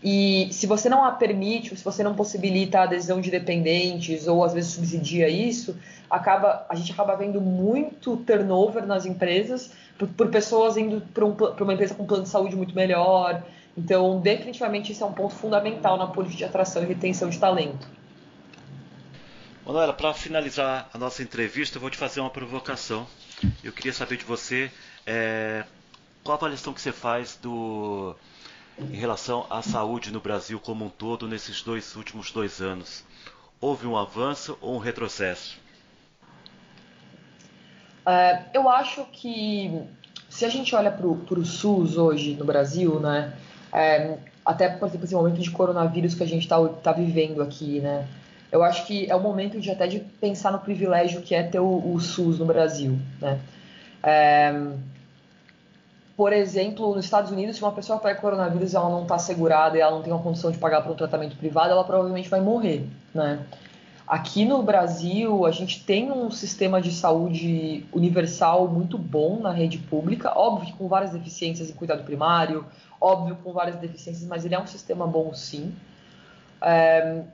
e 0.02 0.48
se 0.52 0.66
você 0.66 0.88
não 0.88 1.04
a 1.04 1.12
permite, 1.12 1.70
ou 1.70 1.76
se 1.76 1.84
você 1.84 2.02
não 2.02 2.14
possibilita 2.14 2.80
a 2.80 2.82
adesão 2.84 3.20
de 3.20 3.30
dependentes, 3.30 4.26
ou 4.26 4.44
às 4.44 4.52
vezes 4.52 4.72
subsidia 4.72 5.28
isso, 5.28 5.76
acaba, 6.10 6.66
a 6.68 6.74
gente 6.74 6.92
acaba 6.92 7.16
vendo 7.16 7.40
muito 7.40 8.16
turnover 8.18 8.86
nas 8.86 9.06
empresas 9.06 9.72
por, 9.98 10.08
por 10.08 10.28
pessoas 10.28 10.76
indo 10.76 11.00
para 11.12 11.24
um, 11.24 11.34
uma 11.34 11.74
empresa 11.74 11.94
com 11.94 12.02
um 12.02 12.06
plano 12.06 12.22
de 12.24 12.28
saúde 12.28 12.54
muito 12.54 12.74
melhor. 12.74 13.42
Então, 13.76 14.20
definitivamente, 14.20 14.92
isso 14.92 15.02
é 15.02 15.06
um 15.06 15.12
ponto 15.12 15.34
fundamental 15.34 15.96
na 15.96 16.06
política 16.06 16.38
de 16.38 16.44
atração 16.44 16.82
e 16.82 16.86
retenção 16.86 17.28
de 17.28 17.38
talento. 17.38 17.86
Manuela, 19.66 19.92
para 19.92 20.14
finalizar 20.14 20.88
a 20.94 20.98
nossa 20.98 21.22
entrevista, 21.22 21.76
eu 21.76 21.80
vou 21.80 21.90
te 21.90 21.96
fazer 21.96 22.20
uma 22.20 22.30
provocação. 22.30 23.06
Eu 23.64 23.72
queria 23.72 23.92
saber 23.92 24.16
de 24.16 24.24
você 24.24 24.70
é, 25.04 25.64
qual 26.22 26.36
a 26.36 26.38
avaliação 26.38 26.72
que 26.72 26.80
você 26.80 26.92
faz 26.92 27.36
do 27.42 28.14
em 28.78 28.96
relação 28.96 29.46
à 29.48 29.62
saúde 29.62 30.12
no 30.12 30.20
Brasil 30.20 30.60
como 30.60 30.84
um 30.84 30.88
todo 30.88 31.26
nesses 31.26 31.62
dois 31.62 31.96
últimos 31.96 32.30
dois 32.30 32.60
anos? 32.60 33.04
Houve 33.60 33.86
um 33.86 33.96
avanço 33.96 34.58
ou 34.60 34.76
um 34.76 34.78
retrocesso? 34.78 35.58
É, 38.06 38.44
eu 38.54 38.68
acho 38.68 39.04
que 39.12 39.82
se 40.28 40.44
a 40.44 40.48
gente 40.48 40.74
olha 40.74 40.90
para 40.90 41.06
o 41.06 41.44
SUS 41.44 41.96
hoje 41.96 42.34
no 42.34 42.44
Brasil, 42.44 43.00
né, 43.00 43.32
é, 43.72 44.18
até 44.44 44.68
por 44.68 44.86
exemplo 44.86 45.04
esse 45.04 45.14
momento 45.14 45.40
de 45.40 45.50
coronavírus 45.50 46.14
que 46.14 46.22
a 46.22 46.26
gente 46.26 46.42
está 46.42 46.62
tá 46.68 46.92
vivendo 46.92 47.42
aqui, 47.42 47.80
né, 47.80 48.06
eu 48.52 48.62
acho 48.62 48.86
que 48.86 49.10
é 49.10 49.16
o 49.16 49.20
momento 49.20 49.58
de 49.58 49.70
até 49.70 49.86
de 49.86 50.00
pensar 50.00 50.52
no 50.52 50.58
privilégio 50.60 51.22
que 51.22 51.34
é 51.34 51.42
ter 51.42 51.58
o, 51.58 51.92
o 51.92 51.98
SUS 52.00 52.38
no 52.38 52.44
Brasil, 52.44 52.98
né. 53.20 53.40
É, 54.02 54.52
por 56.16 56.32
exemplo, 56.32 56.94
nos 56.94 57.04
Estados 57.04 57.30
Unidos, 57.30 57.56
se 57.56 57.62
uma 57.62 57.72
pessoa 57.72 57.98
pega 57.98 58.18
coronavírus 58.18 58.72
e 58.72 58.76
ela 58.76 58.88
não 58.88 59.02
está 59.02 59.18
segurada 59.18 59.76
e 59.76 59.80
ela 59.80 59.92
não 59.92 60.02
tem 60.02 60.12
uma 60.12 60.22
condição 60.22 60.50
de 60.50 60.56
pagar 60.56 60.82
por 60.82 60.92
um 60.92 60.96
tratamento 60.96 61.36
privado, 61.36 61.70
ela 61.70 61.84
provavelmente 61.84 62.28
vai 62.28 62.40
morrer, 62.40 62.88
né? 63.14 63.44
Aqui 64.06 64.44
no 64.44 64.62
Brasil, 64.62 65.44
a 65.44 65.50
gente 65.50 65.84
tem 65.84 66.12
um 66.12 66.30
sistema 66.30 66.80
de 66.80 66.92
saúde 66.92 67.84
universal 67.92 68.68
muito 68.68 68.96
bom 68.96 69.40
na 69.40 69.50
rede 69.50 69.78
pública, 69.78 70.32
óbvio 70.38 70.72
com 70.76 70.86
várias 70.86 71.10
deficiências 71.10 71.68
em 71.68 71.72
cuidado 71.72 72.04
primário, 72.04 72.64
óbvio 73.00 73.36
com 73.42 73.52
várias 73.52 73.76
deficiências, 73.76 74.26
mas 74.26 74.44
ele 74.44 74.54
é 74.54 74.60
um 74.60 74.66
sistema 74.66 75.06
bom 75.06 75.34
sim. 75.34 75.74
É... 76.62 77.24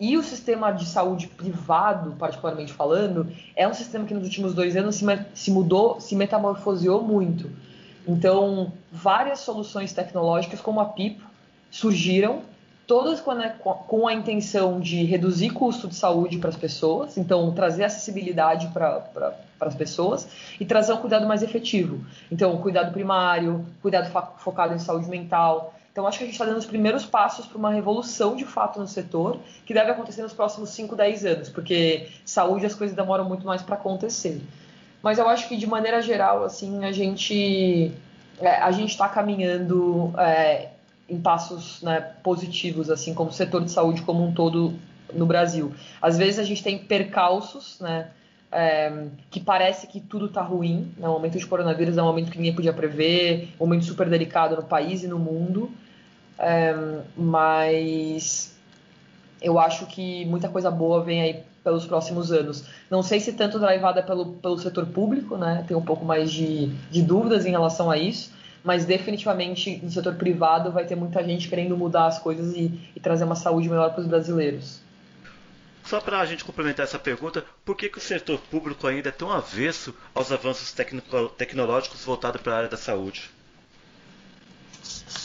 E 0.00 0.16
o 0.16 0.22
sistema 0.22 0.72
de 0.72 0.86
saúde 0.86 1.28
privado, 1.28 2.16
particularmente 2.18 2.72
falando, 2.72 3.30
é 3.54 3.68
um 3.68 3.72
sistema 3.74 4.06
que 4.06 4.14
nos 4.14 4.24
últimos 4.24 4.54
dois 4.54 4.76
anos 4.76 4.96
se, 4.96 5.04
se 5.34 5.50
mudou, 5.50 6.00
se 6.00 6.16
metamorfoseou 6.16 7.02
muito. 7.02 7.50
Então, 8.06 8.72
várias 8.92 9.40
soluções 9.40 9.92
tecnológicas, 9.92 10.60
como 10.60 10.80
a 10.80 10.84
Pipo, 10.84 11.24
surgiram, 11.70 12.42
todas 12.86 13.20
com 13.20 13.32
a, 13.32 13.48
com 13.50 14.06
a 14.06 14.14
intenção 14.14 14.80
de 14.80 15.04
reduzir 15.04 15.50
custo 15.50 15.88
de 15.88 15.96
saúde 15.96 16.38
para 16.38 16.50
as 16.50 16.56
pessoas, 16.56 17.18
então 17.18 17.52
trazer 17.52 17.84
acessibilidade 17.84 18.68
para 18.68 19.34
as 19.60 19.74
pessoas 19.74 20.28
e 20.60 20.64
trazer 20.64 20.92
um 20.92 20.98
cuidado 20.98 21.26
mais 21.26 21.42
efetivo. 21.42 22.04
Então, 22.30 22.56
cuidado 22.58 22.92
primário, 22.92 23.66
cuidado 23.82 24.10
focado 24.38 24.72
em 24.72 24.78
saúde 24.78 25.08
mental. 25.08 25.74
Então, 25.90 26.06
acho 26.06 26.18
que 26.18 26.24
a 26.24 26.26
gente 26.26 26.34
está 26.34 26.44
dando 26.44 26.58
os 26.58 26.66
primeiros 26.66 27.04
passos 27.04 27.46
para 27.46 27.58
uma 27.58 27.70
revolução 27.70 28.36
de 28.36 28.44
fato 28.44 28.78
no 28.78 28.86
setor, 28.86 29.38
que 29.64 29.74
deve 29.74 29.90
acontecer 29.90 30.22
nos 30.22 30.32
próximos 30.32 30.70
5, 30.70 30.94
10 30.94 31.24
anos, 31.24 31.48
porque 31.48 32.08
saúde 32.24 32.66
as 32.66 32.74
coisas 32.74 32.94
demoram 32.94 33.24
muito 33.24 33.46
mais 33.46 33.62
para 33.62 33.74
acontecer. 33.74 34.40
Mas 35.06 35.20
eu 35.20 35.28
acho 35.28 35.46
que 35.46 35.56
de 35.56 35.68
maneira 35.68 36.02
geral, 36.02 36.42
assim, 36.42 36.84
a 36.84 36.90
gente 36.90 37.92
é, 38.40 38.56
a 38.56 38.72
gente 38.72 38.90
está 38.90 39.08
caminhando 39.08 40.12
é, 40.18 40.70
em 41.08 41.20
passos 41.20 41.80
né, 41.80 42.00
positivos, 42.24 42.90
assim 42.90 43.14
como 43.14 43.30
setor 43.30 43.62
de 43.64 43.70
saúde 43.70 44.02
como 44.02 44.26
um 44.26 44.34
todo 44.34 44.74
no 45.14 45.24
Brasil. 45.24 45.72
Às 46.02 46.18
vezes 46.18 46.40
a 46.40 46.42
gente 46.42 46.60
tem 46.60 46.76
percalços, 46.76 47.78
né? 47.78 48.08
É, 48.50 49.06
que 49.30 49.38
parece 49.38 49.86
que 49.86 50.00
tudo 50.00 50.26
está 50.26 50.42
ruim. 50.42 50.92
Né? 50.98 51.08
O 51.08 51.12
momento 51.12 51.38
de 51.38 51.46
coronavírus 51.46 51.96
é 51.96 52.02
um 52.02 52.06
momento 52.06 52.32
que 52.32 52.38
ninguém 52.38 52.56
podia 52.56 52.72
prever, 52.72 53.54
um 53.60 53.64
momento 53.64 53.84
super 53.84 54.10
delicado 54.10 54.56
no 54.56 54.64
país 54.64 55.04
e 55.04 55.06
no 55.06 55.20
mundo. 55.20 55.70
É, 56.36 56.74
mas 57.16 58.58
eu 59.40 59.56
acho 59.60 59.86
que 59.86 60.24
muita 60.24 60.48
coisa 60.48 60.68
boa 60.68 61.04
vem 61.04 61.22
aí 61.22 61.44
pelos 61.66 61.84
próximos 61.84 62.30
anos. 62.30 62.62
Não 62.88 63.02
sei 63.02 63.18
se 63.18 63.32
tanto 63.32 63.58
drivada 63.58 64.00
pelo, 64.00 64.34
pelo 64.34 64.56
setor 64.56 64.86
público, 64.86 65.36
né? 65.36 65.64
Tem 65.66 65.76
um 65.76 65.82
pouco 65.82 66.04
mais 66.04 66.30
de, 66.30 66.68
de 66.92 67.02
dúvidas 67.02 67.44
em 67.44 67.50
relação 67.50 67.90
a 67.90 67.98
isso, 67.98 68.32
mas 68.62 68.84
definitivamente 68.84 69.80
no 69.82 69.90
setor 69.90 70.14
privado 70.14 70.70
vai 70.70 70.86
ter 70.86 70.94
muita 70.94 71.24
gente 71.24 71.48
querendo 71.48 71.76
mudar 71.76 72.06
as 72.06 72.20
coisas 72.20 72.54
e, 72.54 72.80
e 72.94 73.00
trazer 73.00 73.24
uma 73.24 73.34
saúde 73.34 73.68
melhor 73.68 73.90
para 73.90 74.00
os 74.00 74.06
brasileiros. 74.06 74.80
Só 75.84 76.00
para 76.00 76.20
a 76.20 76.24
gente 76.24 76.44
complementar 76.44 76.84
essa 76.84 77.00
pergunta, 77.00 77.44
por 77.64 77.76
que, 77.76 77.88
que 77.88 77.98
o 77.98 78.00
setor 78.00 78.38
público 78.48 78.86
ainda 78.86 79.08
é 79.08 79.12
tão 79.12 79.32
avesso 79.32 79.92
aos 80.14 80.30
avanços 80.30 80.72
tecnológicos 81.36 82.04
voltados 82.04 82.40
para 82.40 82.54
a 82.54 82.56
área 82.58 82.68
da 82.68 82.76
saúde? 82.76 83.28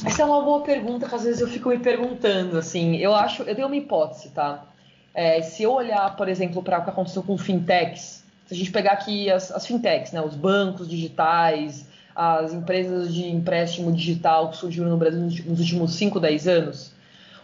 Essa 0.04 0.24
é 0.24 0.26
uma 0.26 0.42
boa 0.42 0.62
pergunta 0.62 1.08
que 1.08 1.14
às 1.14 1.24
vezes 1.24 1.40
eu 1.40 1.48
fico 1.48 1.70
me 1.70 1.78
perguntando, 1.78 2.58
assim, 2.58 2.98
eu 2.98 3.14
acho, 3.14 3.44
eu 3.44 3.54
tenho 3.54 3.68
uma 3.68 3.76
hipótese, 3.76 4.30
tá? 4.30 4.66
É, 5.14 5.42
se 5.42 5.64
eu 5.64 5.74
olhar, 5.74 6.16
por 6.16 6.28
exemplo, 6.30 6.64
para 6.64 6.80
o 6.80 6.84
que 6.84 6.90
aconteceu 6.90 7.22
com 7.24 7.38
fintechs, 7.38 8.24
se 8.46 8.54
a 8.54 8.58
gente 8.58 8.72
pegar 8.72 8.94
aqui 8.94 9.30
as, 9.30 9.52
as 9.52 9.66
fintechs, 9.66 10.12
né, 10.12 10.22
os 10.22 10.36
bancos 10.36 10.88
digitais, 10.88 11.86
as 12.16 12.54
empresas 12.54 13.14
de 13.14 13.30
empréstimo 13.30 13.92
digital 13.92 14.50
que 14.50 14.58
surgiram 14.58 14.90
no 14.90 14.98
Brasil 14.98 15.22
nos 15.22 15.60
últimos 15.60 15.96
5, 15.96 16.20
10 16.20 16.48
anos, 16.48 16.92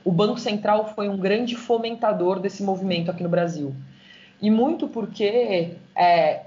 o 0.04 0.12
Banco 0.12 0.40
Central 0.40 0.94
foi 0.96 1.10
um 1.10 1.18
grande 1.18 1.56
fomentador 1.56 2.40
desse 2.40 2.64
movimento 2.64 3.12
aqui 3.12 3.24
no 3.24 3.30
Brasil. 3.30 3.76
E 4.42 4.50
muito 4.50 4.88
porque 4.88 5.76
é, 5.96 6.42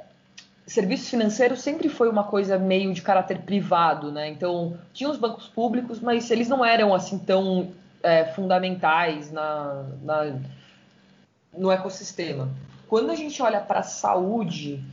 serviços 0.67 1.11
financeiros 1.11 1.61
sempre 1.61 1.89
foi 1.89 2.09
uma 2.09 2.25
coisa 2.25 2.59
meio 2.59 2.93
de 2.95 3.03
caráter 3.03 3.39
privado, 3.41 4.13
né? 4.13 4.29
Então, 4.29 4.79
tinha 4.95 5.11
os 5.11 5.19
bancos 5.19 5.49
públicos, 5.49 6.01
mas 6.01 6.31
eles 6.31 6.49
não 6.49 6.65
eram 6.65 6.95
assim 6.95 7.19
tão 7.19 7.69
é, 8.03 8.25
fundamentais 8.27 9.31
na, 9.33 9.85
na 10.03 10.37
no 11.57 11.71
ecossistema. 11.71 12.49
Quando 12.89 13.11
a 13.11 13.15
gente 13.15 13.41
olha 13.43 13.61
para 13.61 13.81
a 13.81 13.85
saúde, 13.85 14.85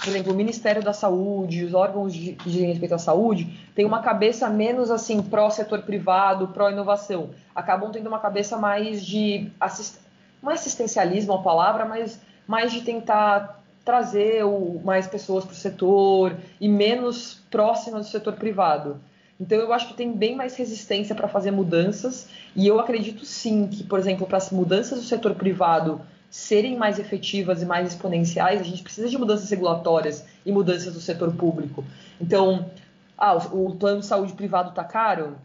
por 0.00 0.08
exemplo, 0.08 0.32
o 0.32 0.36
Ministério 0.36 0.82
da 0.82 0.92
Saúde, 0.92 1.64
os 1.64 1.74
órgãos 1.74 2.14
de, 2.14 2.32
dizem 2.32 2.68
respeito 2.68 2.94
à 2.94 2.98
saúde, 2.98 3.68
tem 3.74 3.84
uma 3.84 4.00
cabeça 4.00 4.48
menos 4.48 4.90
assim 4.90 5.22
pró-setor 5.22 5.82
privado, 5.82 6.48
pró-inovação. 6.48 7.30
Acabam 7.54 7.90
tendo 7.92 8.06
uma 8.06 8.18
cabeça 8.18 8.56
mais 8.56 9.04
de 9.04 9.50
assist... 9.60 9.98
não 10.42 10.50
é 10.50 10.54
assistencialismo 10.54 11.34
a 11.34 11.42
palavra, 11.42 11.84
mas 11.84 12.20
mais 12.46 12.72
de 12.72 12.80
tentar 12.80 13.60
trazer 13.84 14.44
o, 14.44 14.80
mais 14.84 15.06
pessoas 15.06 15.44
para 15.44 15.52
o 15.52 15.56
setor 15.56 16.36
e 16.60 16.68
menos 16.68 17.42
próximas 17.50 18.06
do 18.06 18.10
setor 18.10 18.34
privado. 18.34 19.00
Então 19.40 19.58
eu 19.58 19.72
acho 19.72 19.88
que 19.88 19.94
tem 19.94 20.12
bem 20.12 20.36
mais 20.36 20.54
resistência 20.54 21.14
para 21.14 21.26
fazer 21.26 21.50
mudanças 21.50 22.28
e 22.54 22.66
eu 22.66 22.78
acredito 22.78 23.24
sim 23.24 23.66
que, 23.66 23.82
por 23.82 23.98
exemplo, 23.98 24.26
para 24.26 24.36
as 24.36 24.50
mudanças 24.50 25.00
do 25.00 25.04
setor 25.04 25.34
privado 25.34 26.00
serem 26.30 26.76
mais 26.76 26.98
efetivas 26.98 27.62
e 27.62 27.66
mais 27.66 27.88
exponenciais, 27.88 28.60
a 28.60 28.64
gente 28.64 28.82
precisa 28.82 29.08
de 29.08 29.18
mudanças 29.18 29.50
regulatórias 29.50 30.24
e 30.44 30.52
mudanças 30.52 30.92
do 30.92 31.00
setor 31.00 31.34
público. 31.34 31.84
Então, 32.20 32.70
ah, 33.18 33.34
o, 33.34 33.74
plano 33.74 34.00
de 34.00 34.06
saúde 34.06 34.34
privado 34.34 34.70
está 34.70 34.84
caro? 34.84 35.36